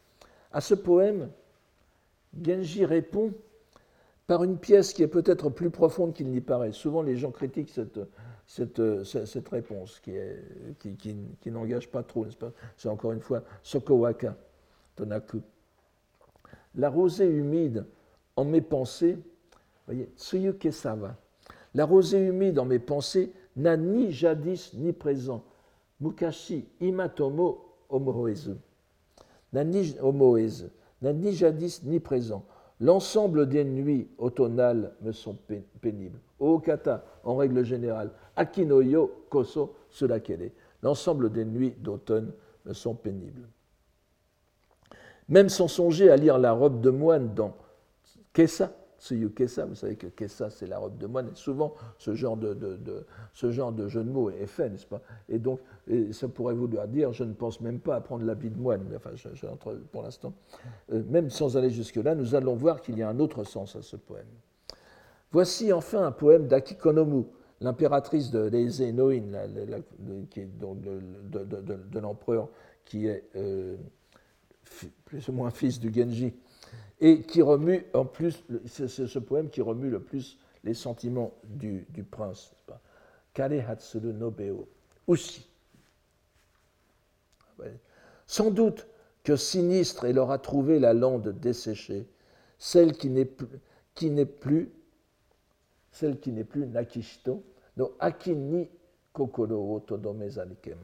[0.52, 1.30] À ce poème,
[2.42, 3.34] Genji répond
[4.26, 6.72] par une pièce qui est peut-être plus profonde qu'il n'y paraît.
[6.72, 12.26] Souvent, les gens critiquent cette, réponse qui, n'engage pas trop,
[12.78, 14.36] C'est encore une fois Sokowaka,
[14.96, 15.42] Tonaku.
[16.76, 17.86] La rosée humide
[18.36, 19.18] en mes pensées,
[19.88, 21.16] voyez, Tsuyuke-sawa.
[21.76, 25.44] La rosée humide en mes pensées n'a ni jadis ni présent.
[26.00, 28.56] Mukashi imatomo omoezu.
[29.54, 29.96] N'a ni
[31.02, 32.46] n'a ni jadis ni présent.
[32.80, 35.38] L'ensemble des nuits automnales me sont
[35.82, 36.20] pénibles.
[36.40, 40.54] Okata, en règle générale, Akinoyo koso est.
[40.82, 42.32] L'ensemble des nuits d'automne
[42.66, 43.50] me sont pénibles.
[45.28, 47.54] Même sans songer à lire la robe de moine dans
[48.34, 48.72] Kessa,
[49.36, 52.58] Kessa, vous savez que Kessa c'est la robe de moine, et souvent ce genre de,
[53.34, 55.02] ce genre de jeu de mots est fait, n'est-ce pas?
[55.28, 55.60] Et donc,
[56.12, 59.12] ça pourrait vouloir dire, je ne pense même pas à prendre l'habit de moine, enfin,
[59.16, 59.48] je,
[59.92, 60.34] pour l'instant,
[60.92, 63.82] euh, même sans aller jusque-là, nous allons voir qu'il y a un autre sens à
[63.82, 64.28] ce poème.
[65.32, 67.26] Voici enfin un poème d'Akikonomu,
[67.62, 69.22] l'impératrice de l'Eise Noin,
[71.30, 72.50] de, l'empereur
[72.86, 73.78] qui est euh,
[75.06, 76.34] plus ou moins fils du Genji
[77.00, 81.86] et qui remue en plus, c'est ce poème qui remue le plus les sentiments du,
[82.10, 82.52] prince.
[83.34, 84.68] Kare Hatsuru Nobeo,
[85.08, 85.48] aussi.
[88.26, 88.88] Sans doute
[89.24, 92.08] que sinistre elle aura trouvé la lande desséchée,
[92.58, 94.70] celle qui n'est plus,
[95.92, 97.44] celle qui n'est plus Nakishito,
[97.78, 98.70] no Akini
[99.14, 100.80] Kokoro Todome Zalikem,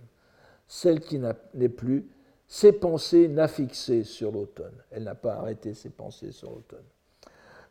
[0.68, 2.08] celle qui n'est plus
[2.48, 4.76] ses pensées n'a fixé sur l'automne.
[4.91, 6.84] Elle n'a pas arrêté ses pensées sur l'automne.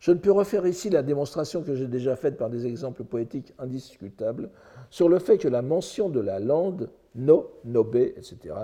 [0.01, 3.55] Je ne peux refaire ici la démonstration que j'ai déjà faite par des exemples poétiques
[3.59, 4.51] indiscutables
[4.91, 8.55] sur le fait que la mention de la lande, no, nobe, etc.,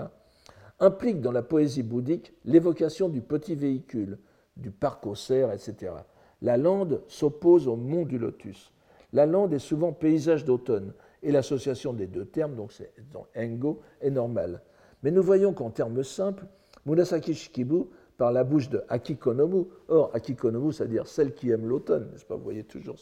[0.79, 4.19] implique dans la poésie bouddhique l'évocation du petit véhicule,
[4.57, 5.93] du parc aux cerfs, etc.
[6.41, 8.71] La lande s'oppose au mont du lotus.
[9.13, 10.93] La lande est souvent paysage d'automne,
[11.23, 12.93] et l'association des deux termes, donc c'est
[13.35, 14.61] engo, est normale.
[15.03, 16.45] Mais nous voyons qu'en termes simples,
[16.85, 17.85] Murasaki Shikibu,
[18.21, 22.43] par la bouche de Akikonomu, or Akikonomu, c'est-à-dire celle qui aime l'automne, n'est-ce pas Vous
[22.43, 22.95] voyez toujours,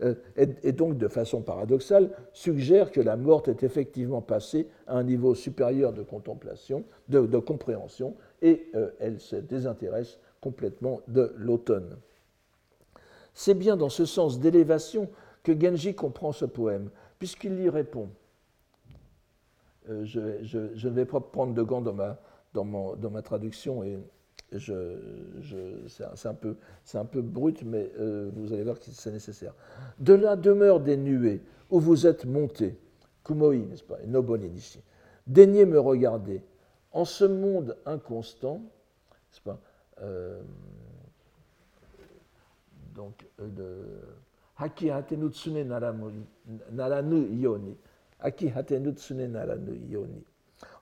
[0.00, 5.02] euh, et, donc de façon paradoxale, suggère que la morte est effectivement passée à un
[5.02, 11.98] niveau supérieur de contemplation, de, compréhension, et euh, elle se désintéresse complètement de l'automne.
[13.34, 15.10] C'est bien dans ce sens d'élévation
[15.42, 18.08] que Genji comprend ce poème, puisqu'il y répond.
[19.88, 22.18] Euh, je, ne vais pas prendre de gants dans ma,
[22.54, 23.98] dans ma traduction et
[24.58, 26.56] c'est un, peu,
[26.94, 29.54] un peu brut, mais euh, vous allez voir que c'est nécessaire.
[29.98, 32.78] De la demeure des nuées où vous êtes monté,
[33.24, 34.80] Kumoi, n'est-ce pas, Noboni ici,
[35.26, 36.42] daignez me regarder.
[36.92, 39.60] En ce monde inconstant, n'est-ce pas,
[40.00, 40.40] euh,
[42.94, 43.84] donc, de
[44.58, 45.64] Haki hatenu tsune
[46.72, 47.76] naranu yoni.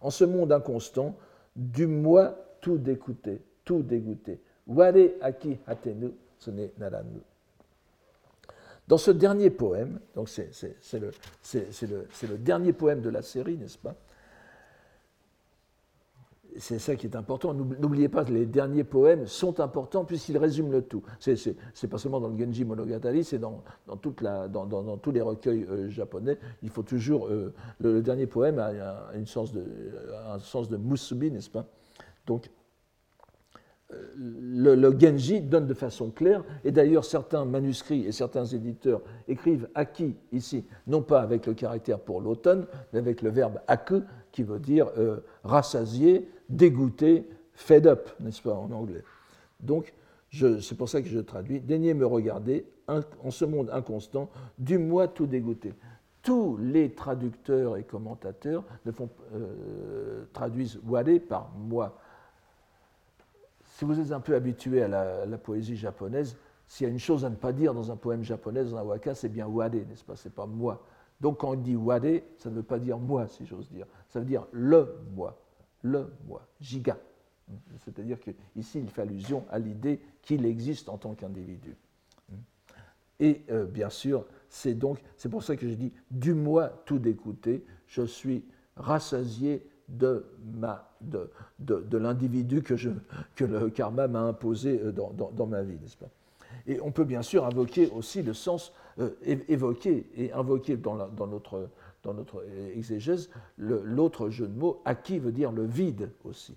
[0.01, 1.17] En ce monde inconstant,
[1.57, 4.41] du moi tout dégoûté, tout dégoûté.
[4.67, 7.21] Ware aki hatenu tsune naranu.
[8.87, 10.51] Dans ce dernier poème, donc c'est
[10.93, 13.95] le, dernier poème de la série, n'est-ce pas?
[16.57, 17.53] C'est ça qui est important.
[17.55, 21.03] N'oubliez pas que les derniers poèmes sont importants puisqu'ils résument le tout.
[21.19, 25.89] C'est pas seulement dans le Genji Monogatari, c'est dans, dans, dans, tous les recueils euh,
[25.89, 26.39] japonais.
[26.63, 27.27] Il faut toujours.
[27.29, 29.53] Euh, le, dernier poème a, une sens
[30.29, 31.67] un sens de musubi, n'est-ce pas?
[32.27, 32.51] Donc,
[33.93, 39.03] euh, le, le, Genji donne de façon claire, et d'ailleurs certains manuscrits et certains éditeurs
[39.29, 44.03] écrivent aki ici, non pas avec le caractère pour l'automne, mais avec le verbe aku,
[44.35, 44.91] qui veut dire
[45.45, 49.05] rassasier, dégoûté, fed up, n'est-ce pas, en anglais.
[49.61, 49.95] Donc,
[50.33, 54.29] c'est pour ça que je traduis Daignez me regarder, en ce monde inconstant,
[54.59, 55.73] du moi tout dégoûté.
[56.21, 61.97] Tous les traducteurs et commentateurs ne font, euh, traduisent wade par moi.
[63.77, 64.89] Si vous êtes un peu habitué à
[65.27, 68.25] la, poésie japonaise, s'il y a une chose à ne pas dire dans un poème
[68.25, 70.85] japonais, dans un waka, c'est bien wade, n'est-ce pas C'est pas moi.
[71.21, 73.87] Donc quand on dit wade, ça ne veut pas dire moi, si j'ose dire.
[74.09, 75.39] Ça veut dire le moi
[75.85, 76.99] le moi, giga.
[77.85, 81.77] C'est-à-dire qu'ici, il fait allusion à l'idée qu'il existe en tant qu'individu.
[83.21, 86.99] Et euh, bien sûr, c'est donc, c'est pour ça que je dis du moi tout
[86.99, 88.45] d'écouter, je suis
[88.77, 95.79] rassasié de, ma, de, l'individu que le karma m'a imposé euh, dans, dans, ma vie,
[95.81, 96.09] n'est-ce pas?
[96.67, 98.73] Et on peut bien sûr invoquer aussi le sens
[99.23, 101.69] évoquer et invoquer dans, dans, notre,
[102.03, 106.57] dans notre exégèse l'autre jeu de mots, acquis veut dire le vide aussi.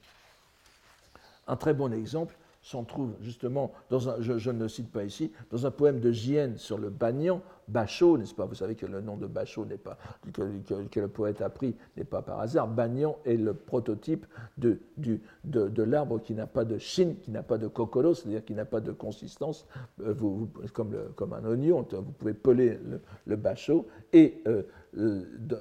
[1.47, 5.32] Un très bon exemple s'en trouve justement, dans un, je, ne le cite pas ici,
[5.51, 8.45] dans un poème de Gienne sur le Bagnan, Bachot, n'est-ce pas?
[8.45, 9.97] Vous savez que le nom de Bachot n'est pas,
[10.34, 12.68] que, le poète a pris n'est pas par hasard.
[12.68, 14.26] Bagnan est le prototype
[14.58, 18.43] de, du, de, l'arbre qui n'a pas de chine, qui n'a pas de cocolo, c'est-à-dire
[18.45, 19.68] qui n'a pas de consistance,
[20.01, 22.80] euh, vous, comme, le, comme, un oignon, vous pouvez peler
[23.26, 23.88] le, Bachot.
[24.14, 24.64] Et euh,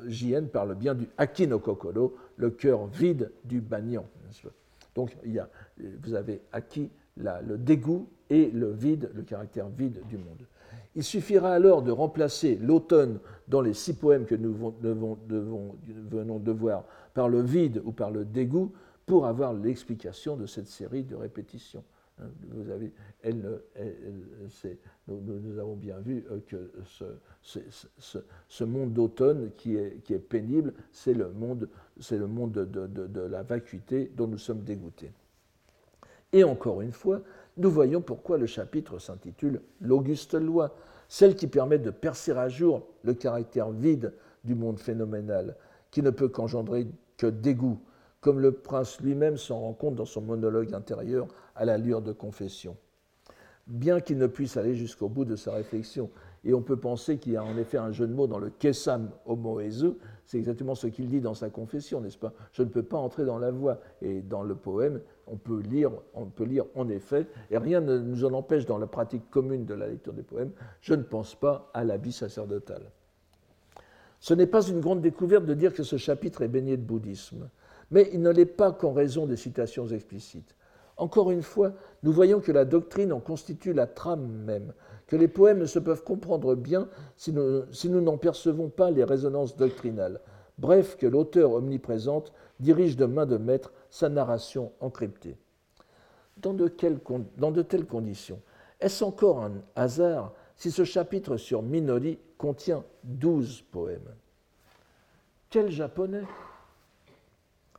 [0.07, 4.05] Gienne parle bien du Akino-Cocolo, le cœur vide du Bagnan.
[4.95, 5.49] Donc il y a,
[6.03, 10.47] vous avez acquis le dégoût et le vide, le caractère vide du monde.
[10.95, 13.19] Il suffira alors de remplacer l'automne
[13.49, 15.19] dans les six poèmes que nous venons
[16.39, 18.73] de voir par le vide ou par le dégoût
[19.05, 21.85] pour avoir l'explication de cette série de répétitions.
[22.49, 22.71] Nous,
[25.59, 26.71] avons bien vu euh, que
[28.49, 31.69] ce, monde d'automne qui est, pénible, c'est le monde,
[31.99, 35.13] de, la vacuité dont nous sommes dégoûtés.
[36.33, 37.23] Et encore une fois,
[37.57, 40.75] nous voyons pourquoi le chapitre s'intitule L'Auguste Loi,
[41.09, 44.13] celle qui permet de percer à jour le caractère vide
[44.45, 45.57] du monde phénoménal,
[45.91, 47.79] qui ne peut qu'engendrer que dégoût,
[48.21, 52.77] comme le prince lui-même s'en rend compte dans son monologue intérieur à l'allure de confession.
[53.67, 56.11] Bien qu'il ne puisse aller jusqu'au bout de sa réflexion,
[56.45, 58.51] et on peut penser qu'il y a en effet un jeu de mots dans le
[58.51, 62.33] Kessam homoézeux, c'est exactement ce qu'il dit dans sa confession, n'est-ce pas?
[62.53, 63.79] Je ne peux pas entrer dans la voie.
[64.03, 65.91] Et dans le poème, on peut lire,
[66.75, 70.13] en effet, et rien ne nous en empêche dans la pratique commune de la lecture
[70.13, 72.83] des poèmes, je ne pense pas à l'habit sacerdotal.
[74.21, 77.49] Ce n'est pas une grande découverte de dire que ce chapitre est baigné de bouddhisme
[77.91, 80.55] mais il ne l'est pas qu'en raison des citations explicites.
[80.97, 81.73] Encore une fois,
[82.03, 84.73] nous voyons que la doctrine en constitue la trame même,
[85.07, 89.57] que les poèmes ne se peuvent comprendre bien si nous n'en percevons pas les résonances
[89.57, 90.21] doctrinales.
[90.59, 95.37] Bref, que l'auteur omniprésente dirige de main de maître sa narration encryptée.
[96.39, 98.41] Dans de, de telles conditions,
[98.81, 104.15] est-ce encore un hasard si ce chapitre sur Minori contient douze poèmes?
[105.51, 106.25] Quel japonais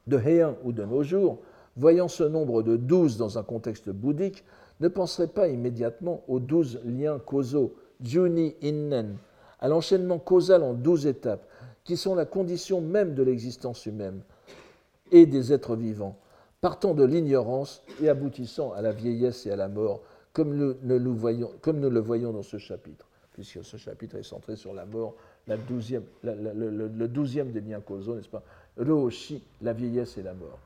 [0.08, 1.40] de Heian ou de nos jours,
[1.76, 4.44] voyant ce nombre de douze dans un contexte bouddhique,
[4.80, 9.18] ne penserait pas immédiatement aux douze liens causaux, Juni Innen,
[9.60, 11.48] à l'enchaînement causal en douze étapes,
[11.88, 14.20] qui sont la condition même de l'existence humaine
[15.10, 16.18] et des êtres vivants,
[16.60, 20.02] partant de l'ignorance et aboutissant à la vieillesse et à la mort,
[20.34, 25.16] comme nous, le voyons, dans ce chapitre, puisque ce chapitre est centré sur la mort,
[25.48, 28.44] la douzième, le douzième des liens causaux, n'est-ce pas?
[28.78, 30.60] Roshi, la vieillesse et la mort.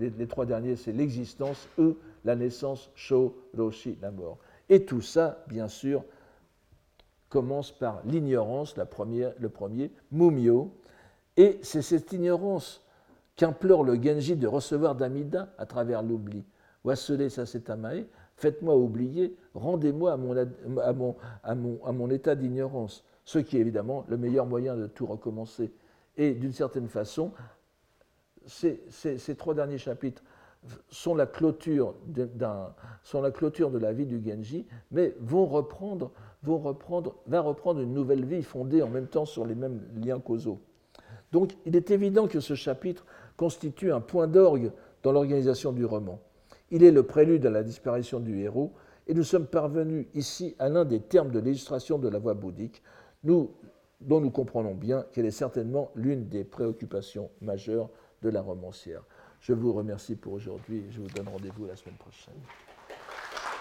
[0.00, 4.38] Les, trois derniers, c'est l'existence, eux, la naissance, Sho, Roshi, la mort.
[4.70, 6.02] Et tout ça, bien sûr,
[7.32, 8.84] commence par l'ignorance, le
[9.48, 10.70] premier, Mumio,
[11.38, 12.84] et c'est cette ignorance
[13.36, 16.44] qu'implore le Genji de recevoir d'Amida à travers l'oubli.
[16.84, 18.04] Wasele Sasetamae,
[18.36, 21.54] faites-moi oublier, rendez-moi à
[21.92, 25.72] mon, état d'ignorance, ce qui est évidemment le meilleur moyen de tout recommencer.
[26.18, 27.32] Et d'une certaine façon,
[28.44, 28.78] ces,
[29.38, 30.22] trois derniers chapitres
[31.32, 31.94] clôture
[33.00, 36.12] sont la clôture de la vie du Genji, mais vont reprendre,
[36.42, 40.60] va reprendre une nouvelle vie fondée en même temps sur les mêmes liens causaux.
[41.30, 44.72] Donc il est évident que ce chapitre constitue un point d'orgue
[45.02, 46.20] dans l'organisation du roman.
[46.70, 48.72] Il est le prélude à la disparition du héros,
[49.06, 52.82] et nous sommes parvenus ici à l'un des termes de l'illustration de la voie bouddhique.
[53.24, 57.88] Dont nous comprenons bien qu'elle est certainement l'une des préoccupations majeures
[58.22, 59.04] de la romancière.
[59.40, 62.34] Je vous remercie pour aujourd'hui et je vous donne rendez-vous la semaine prochaine.